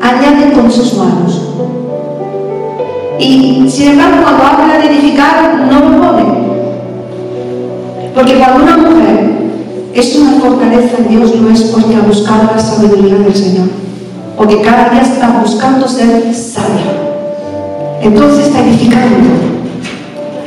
añade 0.00 0.52
con 0.52 0.70
sus 0.70 0.94
manos? 0.94 1.42
Y 3.18 3.66
sin 3.70 3.92
embargo, 3.92 4.18
cuando 4.22 4.42
habla 4.44 4.78
de 4.78 4.86
edificar, 4.86 5.66
no 5.70 5.80
lo 5.80 6.02
pone. 6.02 6.24
Porque 8.14 8.34
cuando 8.34 8.64
una 8.64 8.76
mujer 8.76 9.30
es 9.94 10.16
una 10.16 10.32
fortaleza 10.32 10.98
en 10.98 11.08
Dios, 11.08 11.34
no 11.36 11.50
es 11.50 11.62
porque 11.62 11.96
ha 11.96 12.00
buscado 12.00 12.50
la 12.54 12.58
sabiduría 12.58 13.16
del 13.16 13.34
Señor. 13.34 13.68
Porque 14.36 14.60
cada 14.60 14.90
día 14.90 15.02
está 15.02 15.40
buscando 15.42 15.88
ser 15.88 16.34
sabia. 16.34 17.06
Entonces 18.02 18.46
está 18.46 18.60
edificando. 18.60 19.16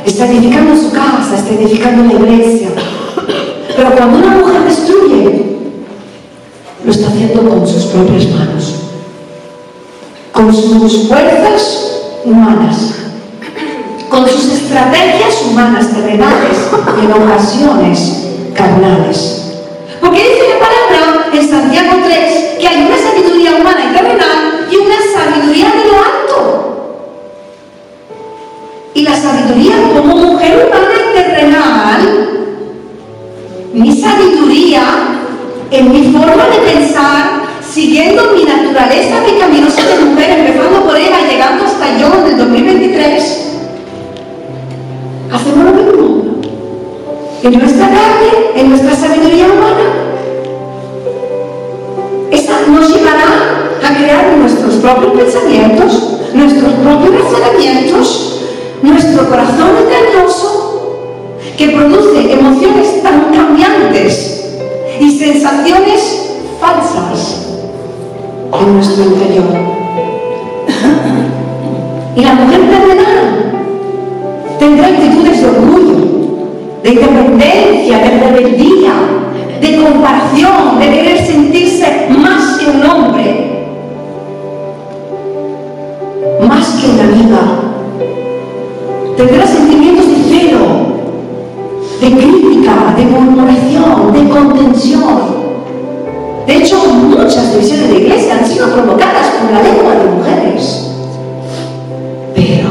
Está 0.06 0.26
edificando 0.26 0.76
su 0.76 0.92
casa, 0.92 1.36
está 1.36 1.52
edificando 1.52 2.04
la 2.04 2.20
iglesia. 2.20 2.68
Pero 3.76 3.90
cuando 3.96 4.18
una 4.18 4.36
mujer 4.36 4.62
destruye, 4.64 5.59
lo 6.84 6.90
está 6.90 7.08
haciendo 7.08 7.48
con 7.48 7.66
sus 7.66 7.84
propias 7.84 8.26
manos. 8.30 8.74
con 10.32 10.54
sus 10.54 11.08
fuerzas 11.08 11.90
humanas, 12.24 12.94
con 14.08 14.26
sus 14.26 14.52
estrategias 14.52 15.42
humanas 15.50 15.88
terrenales 15.88 16.56
y 17.00 17.04
en 17.04 17.12
ocasiones 17.12 18.26
carnales. 18.54 19.39
En 35.80 35.92
mi 35.92 36.12
forma 36.12 36.44
de 36.44 36.72
pensar, 36.72 37.40
siguiendo 37.66 38.32
mi 38.34 38.44
naturaleza 38.44 39.22
pecaminosa 39.24 39.82
de 39.82 40.04
mujer, 40.04 40.40
empezando 40.40 40.84
por 40.84 40.94
ella 40.94 41.26
llegando 41.26 41.64
hasta 41.64 41.98
yo 41.98 42.12
en 42.18 42.32
el 42.32 42.36
2023, 42.36 43.58
hacemos 45.32 45.64
lo 45.64 45.72
mismo. 45.72 46.20
En 47.42 47.58
nuestra 47.58 47.86
carne, 47.86 48.30
en 48.56 48.68
nuestra 48.68 48.94
sabiduría 48.94 49.46
humana, 49.46 49.86
esa 52.30 52.60
nos 52.68 52.94
llevará 52.94 53.80
a 53.82 53.96
crear 53.96 54.36
nuestros 54.36 54.74
propios 54.74 55.12
pensamientos, 55.14 56.20
nuestros 56.34 56.74
propios 56.74 57.24
razonamientos, 57.24 58.40
nuestro 58.82 59.30
corazón 59.30 59.70
engañoso, 59.78 61.38
que 61.56 61.68
produce 61.70 62.32
emociones 62.34 63.02
tan 63.02 63.32
cambiantes 63.32 64.29
y 65.00 65.18
sensaciones 65.18 66.30
falsas 66.60 67.46
en 68.52 68.74
nuestro 68.74 69.04
interior. 69.04 69.44
Y 72.16 72.22
la 72.22 72.34
mujer 72.34 72.60
terrenal 72.68 73.52
tendrá 74.58 74.88
actitudes 74.88 75.40
de 75.40 75.48
orgullo, 75.48 75.96
de 76.82 76.90
independencia, 76.90 77.98
de 77.98 78.10
rebeldía, 78.10 78.92
de 79.60 79.76
comparación, 79.76 80.80
de 80.80 80.90
querer 80.90 81.24
sentirse 81.24 82.08
más 82.10 82.58
que 82.58 82.66
un 82.66 82.82
hombre, 82.82 83.68
más 86.46 86.66
que 86.80 86.90
una 86.90 87.04
amiga. 87.04 87.60
De 92.00 92.10
crítica, 92.12 92.94
de 92.96 93.04
murmuración, 93.04 94.12
de 94.12 94.28
contención. 94.30 95.40
De 96.46 96.56
hecho, 96.56 96.78
muchas 96.86 97.52
divisiones 97.52 97.90
de 97.90 97.98
iglesia 97.98 98.38
han 98.38 98.46
sido 98.46 98.72
provocadas 98.72 99.28
por 99.28 99.52
la 99.52 99.62
lengua 99.62 99.94
de 99.96 100.10
mujeres. 100.10 100.86
Pero 102.34 102.70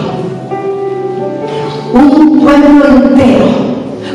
un 1.93 2.39
pueblo 2.39 2.85
entero 2.87 3.45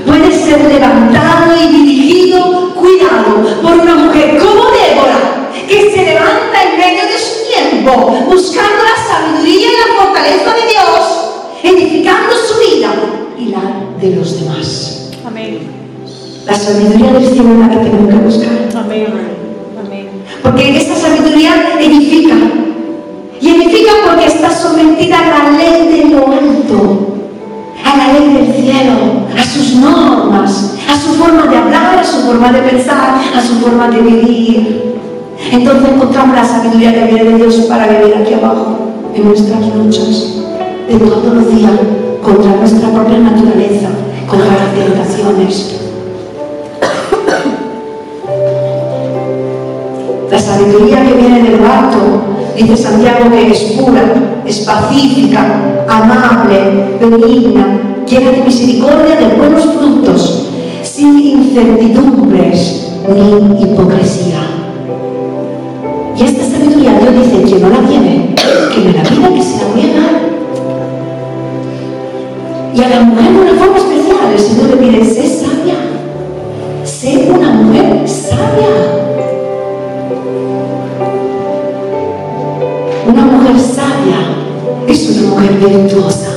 puede 0.05 0.33
ser 0.33 0.65
levantado 0.65 1.55
y 1.63 1.69
dirigido, 1.69 2.75
cuidado, 2.75 3.63
por 3.63 3.73
una 3.73 3.95
mujer 3.95 4.37
como 4.39 4.65
Débora, 4.65 5.51
que 5.69 5.93
se 5.93 6.05
levanta 6.05 6.61
en 6.61 6.77
medio 6.77 7.05
de 7.05 7.19
su 7.19 7.35
tiempo, 7.53 8.17
buscando 8.29 8.83
la 8.83 8.97
sabiduría 9.07 9.69
y 9.69 9.89
la 9.89 10.03
fortaleza 10.03 10.55
de 10.55 10.67
Dios, 10.73 11.03
edificando 11.63 12.33
su 12.35 12.59
vida 12.59 12.93
y 13.39 13.47
la 13.47 13.85
de 14.01 14.17
los 14.17 14.41
demás. 14.41 14.94
La 16.47 16.55
sabiduría 16.55 17.13
del 17.13 17.27
cielo 17.27 17.55
es 17.55 17.59
la 17.59 17.71
que 17.71 17.77
tenemos 17.77 18.09
que 18.11 18.17
buscar. 18.17 18.85
Amén. 18.85 19.07
Amén. 19.83 20.09
Porque 20.43 20.77
esta 20.77 20.95
sabiduría 20.95 21.79
edifica. 21.81 22.35
Y 23.41 23.49
edifica 23.49 23.93
porque 24.07 24.27
está 24.27 24.51
sometida 24.51 25.19
a 25.21 25.51
la 25.51 25.57
ley 25.57 25.89
de 25.89 26.11
lo 26.11 26.27
alto, 26.27 27.17
a 27.83 27.97
la 27.97 28.13
ley 28.13 28.35
del 28.35 28.55
cielo, 28.55 29.27
a 29.39 29.43
sus 29.43 29.77
normas, 29.77 30.75
a 30.89 30.99
su 30.99 31.15
forma 31.15 31.47
de 31.47 31.57
hablar, 31.57 31.99
a 31.99 32.05
su 32.05 32.21
forma 32.21 32.53
de 32.53 32.61
pensar, 32.61 33.21
a 33.35 33.41
su 33.43 33.55
forma 33.61 33.89
de 33.89 34.03
vivir. 34.03 34.95
Entonces 35.51 35.93
encontramos 35.95 36.37
la 36.37 36.45
sabiduría 36.45 36.95
que 36.95 37.13
viene 37.13 37.31
de 37.31 37.37
Dios 37.37 37.55
para 37.69 37.87
vivir 37.87 38.15
aquí 38.17 38.35
abajo, 38.35 38.79
en 39.15 39.25
nuestras 39.25 39.61
luchas, 39.75 40.43
de 40.89 40.99
todos 40.99 41.35
los 41.35 41.55
días, 41.55 41.73
contra 42.23 42.57
nuestra 42.57 42.91
propia 42.91 43.19
naturaleza, 43.19 43.89
contra 44.29 44.49
las 44.49 44.75
tentaciones. 44.75 45.84
Sabiduría 50.55 51.05
que 51.05 51.15
viene 51.15 51.43
del 51.43 51.65
alto, 51.65 51.99
dice 52.57 52.77
Santiago 52.77 53.31
que 53.31 53.51
es 53.51 53.63
pura, 53.73 54.03
es 54.47 54.61
pacífica, 54.61 55.85
amable, 55.89 56.97
benigna, 57.01 57.81
llena 58.07 58.31
de 58.31 58.43
misericordia, 58.43 59.17
de 59.17 59.35
buenos 59.37 59.65
frutos, 59.65 60.51
sin 60.83 61.19
incertidumbres 61.19 62.93
ni 63.09 63.63
hipocresía. 63.63 64.41
Y 66.17 66.23
esta 66.23 66.45
sabiduría 66.45 67.01
Dios 67.01 67.15
dice, 67.25 67.43
quien 67.43 67.63
no 67.63 67.69
la 67.71 67.89
tiene, 67.89 68.35
que 68.73 68.81
me 68.81 68.93
la 68.93 69.03
pida 69.03 69.35
que 69.35 69.43
se 69.43 69.57
la 69.57 69.73
voy 69.73 69.83
a 69.83 69.95
dar. 70.01 70.15
Y 72.77 72.83
a 72.83 72.89
la 72.89 73.01
mujer 73.01 73.33
de 73.33 73.41
una 73.41 73.55
forma 73.55 73.79
especial, 73.79 74.33
el 74.33 74.39
Señor 74.39 74.71
le 74.71 74.77
pide, 74.77 75.05
sé 75.05 75.29
sabia, 75.29 75.75
sé 76.85 77.29
una 77.29 77.53
mujer 77.55 78.09
sabia. 78.09 79.04
Es 84.87 85.11
una 85.11 85.31
mujer 85.31 85.53
virtuosa, 85.59 86.31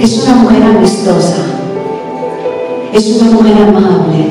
es 0.00 0.22
una 0.22 0.34
mujer 0.36 0.62
amistosa, 0.62 1.36
es 2.92 3.20
una 3.20 3.30
mujer 3.32 3.54
amable, 3.68 4.26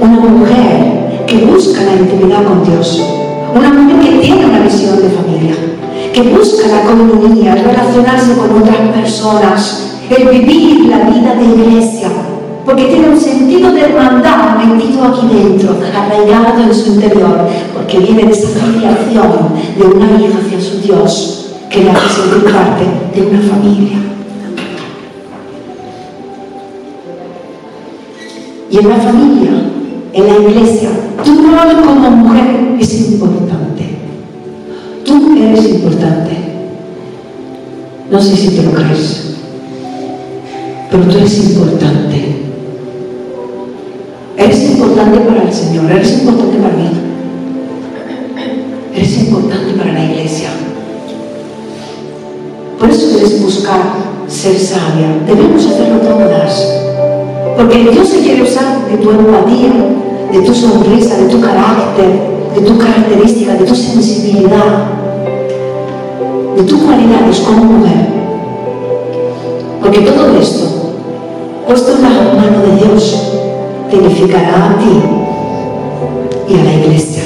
una 0.00 0.20
mujer 0.20 1.24
que 1.26 1.44
busca 1.44 1.82
la 1.82 1.96
intimidad 1.96 2.44
con 2.44 2.64
Dios, 2.64 3.02
una 3.54 3.72
mujer 3.72 4.00
que 4.00 4.18
tiene 4.18 4.46
una 4.46 4.60
visión 4.60 4.96
de 4.96 5.10
familia, 5.10 5.54
que 6.12 6.22
busca 6.22 6.68
la 6.68 6.82
comunidad, 6.82 7.58
el 7.58 7.64
relacionarse 7.64 8.34
con 8.36 8.62
otras 8.62 8.76
personas, 8.94 9.98
el 10.16 10.28
vivir 10.28 10.86
la 10.86 11.10
vida 11.10 11.34
de 11.34 11.44
iglesia, 11.44 12.08
porque 12.64 12.84
tiene 12.84 13.10
un 13.10 13.20
sentido 13.20 13.72
de 13.72 13.82
hermandad 13.82 14.56
metido 14.64 15.04
aquí 15.04 15.28
dentro, 15.32 15.76
arraigado 15.94 16.62
en 16.62 16.74
su 16.74 16.94
interior, 16.94 17.46
porque 17.74 17.98
viene 17.98 18.24
de 18.24 18.32
esa 18.32 18.48
filiación 18.48 19.30
de 19.78 19.84
una 19.84 20.20
hija 20.20 20.38
hacia 20.44 20.60
su 20.60 20.80
Dios, 20.80 21.35
que 21.70 21.90
hace 21.90 22.08
sentir 22.08 22.52
parte 22.52 22.84
de 23.14 23.26
una 23.26 23.40
familia. 23.40 23.98
Y 28.70 28.78
en 28.78 28.88
la 28.88 28.96
familia, 28.96 29.50
en 30.12 30.26
la 30.26 30.50
iglesia, 30.50 30.90
tu 31.24 31.34
rol 31.34 31.84
como 31.84 32.10
mujer 32.10 32.76
es 32.78 33.10
importante. 33.10 33.84
Tú 35.04 35.36
eres 35.36 35.64
importante. 35.68 36.36
No 38.10 38.20
sé 38.20 38.36
si 38.36 38.48
te 38.50 38.62
lo 38.62 38.72
crees, 38.72 39.36
pero 40.90 41.04
tú 41.04 41.16
eres 41.16 41.38
importante. 41.38 42.36
Eres 44.36 44.70
importante 44.70 45.20
para 45.20 45.42
el 45.42 45.52
Señor, 45.52 45.90
eres 45.90 46.20
importante 46.20 46.58
para 46.58 46.74
mí. 46.74 47.05
Por 52.86 52.94
eso 52.94 53.16
debes 53.16 53.42
buscar 53.42 53.80
ser 54.28 54.56
sabia. 54.56 55.08
Debemos 55.26 55.66
hacerlo 55.66 55.98
todas. 55.98 56.84
Porque 57.56 57.78
Dios 57.78 58.08
se 58.08 58.20
quiere 58.20 58.44
usar 58.44 58.86
de 58.88 58.96
tu 58.98 59.10
empatía, 59.10 59.72
de 60.32 60.40
tu 60.42 60.54
sonrisa, 60.54 61.16
de 61.16 61.28
tu 61.28 61.40
carácter, 61.40 62.06
de 62.54 62.60
tu 62.60 62.78
característica, 62.78 63.54
de 63.54 63.64
tu 63.64 63.74
sensibilidad, 63.74 64.86
de 66.56 66.62
tus 66.62 66.80
cualidades 66.80 67.40
como 67.40 67.64
mujer. 67.64 68.06
Porque 69.82 70.00
todo 70.02 70.38
esto, 70.40 70.92
puesto 71.66 71.90
en 71.90 72.02
la 72.02 72.08
mano 72.08 72.62
de 72.68 72.86
Dios, 72.86 73.32
te 73.90 73.96
edificará 73.96 74.70
a 74.70 74.78
ti 74.78 76.54
y 76.54 76.54
a 76.56 76.62
la 76.62 76.72
iglesia. 76.72 77.24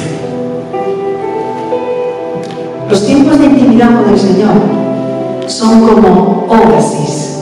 Los 2.88 3.06
tiempos 3.06 3.38
de 3.38 3.44
intimidad 3.44 4.02
con 4.02 4.10
el 4.10 4.18
Señor 4.18 4.79
son 5.50 5.80
como 5.80 6.46
oasis 6.48 7.40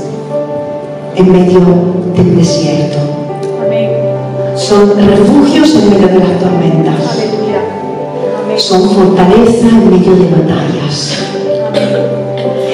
en 1.15 1.31
medio 1.31 1.61
del 2.17 2.37
desierto. 2.39 2.99
Son 4.57 4.91
refugios 4.97 5.75
en 5.75 5.91
medio 5.91 6.09
de 6.09 6.19
las 6.19 6.41
tormentas. 6.41 7.19
Son 8.57 8.91
fortaleza 8.91 9.69
en 9.69 9.91
medio 9.91 10.15
de 10.17 10.31
batallas. 10.31 11.19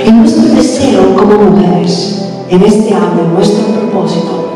Y 0.06 0.12
nuestro 0.12 0.54
deseo 0.54 1.16
como 1.16 1.50
mujeres 1.50 2.28
en 2.48 2.62
este 2.62 2.94
año, 2.94 3.28
nuestro 3.34 3.64
propósito, 3.66 4.48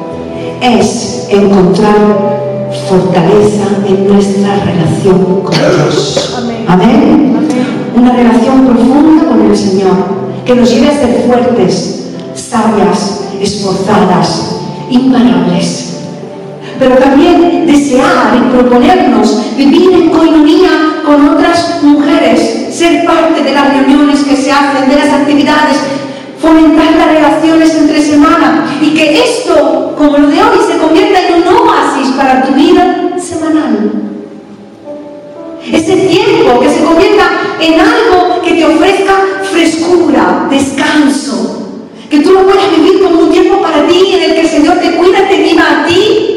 es 0.62 1.26
encontrar 1.28 2.68
fortaleza 2.88 3.64
en 3.86 4.06
nuestra 4.06 4.56
relación 4.64 5.42
con 5.42 5.54
Dios. 5.54 6.34
Amén. 6.68 7.34
una 7.96 8.12
relación 8.12 8.66
profunda 8.66 9.24
con 9.24 9.50
el 9.50 9.56
Señor, 9.56 10.27
que 10.48 10.54
nos 10.54 10.70
lleve 10.70 10.88
a 10.88 10.98
ser 10.98 11.24
fuertes, 11.26 12.06
sabias, 12.34 13.20
esforzadas, 13.38 14.56
imparables. 14.88 15.98
Pero 16.78 16.96
también 16.96 17.66
desear 17.66 18.34
y 18.34 18.56
proponernos 18.56 19.42
vivir 19.58 19.92
en 19.92 20.08
coinonía 20.08 21.02
con 21.04 21.28
otras 21.28 21.82
mujeres, 21.82 22.74
ser 22.74 23.04
parte 23.04 23.42
de 23.42 23.52
las 23.52 23.74
reuniones 23.74 24.20
que 24.20 24.36
se 24.36 24.50
hacen, 24.50 24.88
de 24.88 24.96
las 24.96 25.10
actividades, 25.10 25.76
fomentar 26.40 26.92
las 26.96 27.08
relaciones 27.08 27.74
entre 27.74 28.00
semana 28.00 28.74
y 28.80 28.94
que 28.94 29.22
esto, 29.22 29.94
como 29.98 30.16
lo 30.16 30.28
de 30.28 30.42
hoy, 30.42 30.58
se 30.66 30.78
convierta 30.78 31.28
en 31.28 31.42
un 31.42 31.68
oasis 31.68 32.14
para 32.16 32.42
tu 32.44 32.54
vida 32.54 33.10
semanal. 33.18 33.92
Ese 35.70 35.94
tiempo 35.94 36.58
que 36.58 36.70
se 36.70 36.82
convierta 36.82 37.24
en 37.60 37.78
algo 37.78 38.40
que 38.42 38.52
te 38.52 38.64
ofrezca 38.64 39.12
frescura, 39.50 40.46
descanso, 40.50 41.58
que 42.10 42.20
tú 42.20 42.32
lo 42.32 42.44
puedas 42.44 42.70
vivir 42.76 43.02
como 43.02 43.20
un 43.24 43.30
tiempo 43.30 43.60
para 43.60 43.86
ti 43.86 44.12
en 44.14 44.30
el 44.30 44.34
que 44.34 44.40
el 44.42 44.48
Señor 44.48 44.78
te 44.78 44.96
cuida, 44.96 45.28
te 45.28 45.42
viva 45.42 45.62
a 45.62 45.86
ti 45.86 46.28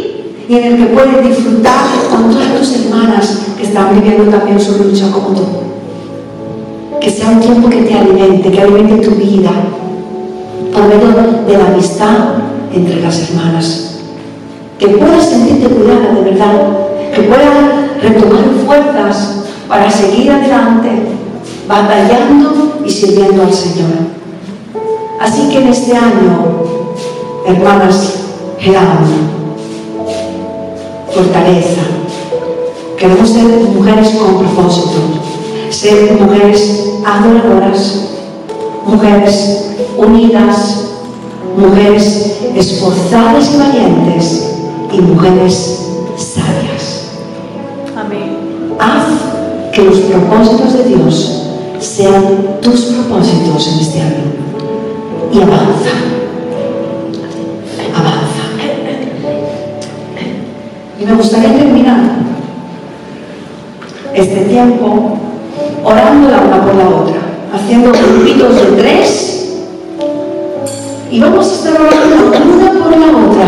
y 0.49 0.55
en 0.55 0.63
el 0.65 0.77
que 0.77 0.85
puedes 0.93 1.27
disfrutar 1.27 1.85
con 2.09 2.29
todas 2.29 2.59
tus 2.59 2.75
hermanas 2.75 3.39
que 3.57 3.63
están 3.63 3.93
viviendo 3.93 4.29
también 4.29 4.59
su 4.59 4.83
lucha 4.83 5.09
como 5.11 5.29
tú. 5.29 5.43
Que 6.99 7.09
sea 7.09 7.29
un 7.29 7.39
tiempo 7.39 7.69
que 7.69 7.83
te 7.83 7.93
alimente, 7.93 8.51
que 8.51 8.61
alimente 8.61 9.07
tu 9.07 9.15
vida 9.15 9.51
por 10.73 10.87
medio 10.87 11.07
de 11.47 11.57
la 11.57 11.67
amistad 11.67 12.15
entre 12.73 13.01
las 13.01 13.29
hermanas. 13.29 13.99
Que 14.77 14.87
puedas 14.89 15.29
sentirte 15.29 15.73
cuidada 15.73 16.13
de 16.13 16.21
verdad, 16.21 16.77
que 17.15 17.21
puedas 17.21 18.01
retomar 18.01 18.43
fuerzas 18.65 19.43
para 19.67 19.89
seguir 19.89 20.31
adelante, 20.31 20.89
batallando 21.67 22.70
y 22.85 22.89
sirviendo 22.89 23.43
al 23.43 23.53
Señor. 23.53 24.21
Así 25.19 25.49
que 25.49 25.57
en 25.59 25.67
este 25.67 25.95
año, 25.95 26.63
hermanas, 27.45 28.21
Helam, 28.59 29.31
fortaleza. 31.13 31.81
Queremos 32.97 33.29
ser 33.29 33.43
mujeres 33.43 34.09
con 34.11 34.37
propósito, 34.37 34.99
ser 35.69 36.19
mujeres 36.19 36.91
adoradoras, 37.05 38.09
mujeres 38.85 39.71
unidas, 39.97 40.85
mujeres 41.57 42.37
esforzadas 42.55 43.51
y 43.53 43.57
valientes 43.57 44.51
y 44.91 45.01
mujeres 45.01 45.87
sabias. 46.17 47.05
Amén. 47.95 48.37
Haz 48.79 49.71
que 49.73 49.83
los 49.83 49.97
propósitos 49.99 50.73
de 50.73 50.83
Dios 50.83 51.40
sean 51.95 52.61
tus 52.61 52.85
propósitos 52.85 53.67
en 53.67 53.79
este 53.79 53.99
año 53.99 54.23
y 55.33 55.37
avanza. 55.41 55.91
Avanza. 57.93 58.43
Y 60.99 61.05
me 61.05 61.13
gustaría 61.15 61.53
terminar 61.57 61.99
este 64.13 64.41
tiempo 64.41 65.17
orando 65.83 66.29
la 66.29 66.37
una 66.39 66.65
por 66.65 66.75
la 66.75 66.87
otra, 66.87 67.19
haciendo 67.53 67.91
grupitos 67.91 68.55
de 68.55 68.81
tres 68.81 69.57
y 71.11 71.19
vamos 71.19 71.49
a 71.49 71.53
estar 71.55 71.73
orando 71.73 72.37
una 72.55 72.85
por 72.85 72.97
la 72.97 73.27
otra, 73.27 73.47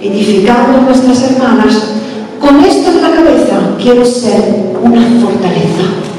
edificando 0.00 0.80
nuestras 0.80 1.30
hermanas. 1.30 1.92
Con 2.40 2.64
esto 2.64 2.90
en 2.90 3.02
la 3.02 3.10
cabeza 3.10 3.56
quiero 3.78 4.04
ser 4.04 4.72
una 4.82 5.02
fortaleza. 5.20 6.09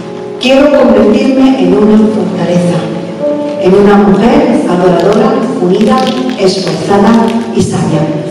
Quiero 0.41 0.71
convertirme 0.71 1.61
en 1.61 1.77
una 1.77 1.97
fortaleza 1.97 2.91
en 3.61 3.75
una 3.75 3.95
mujer 3.95 4.65
adoradora, 4.67 5.33
unida, 5.61 5.97
esforzada 6.39 7.27
y 7.55 7.61
sabia. 7.61 8.30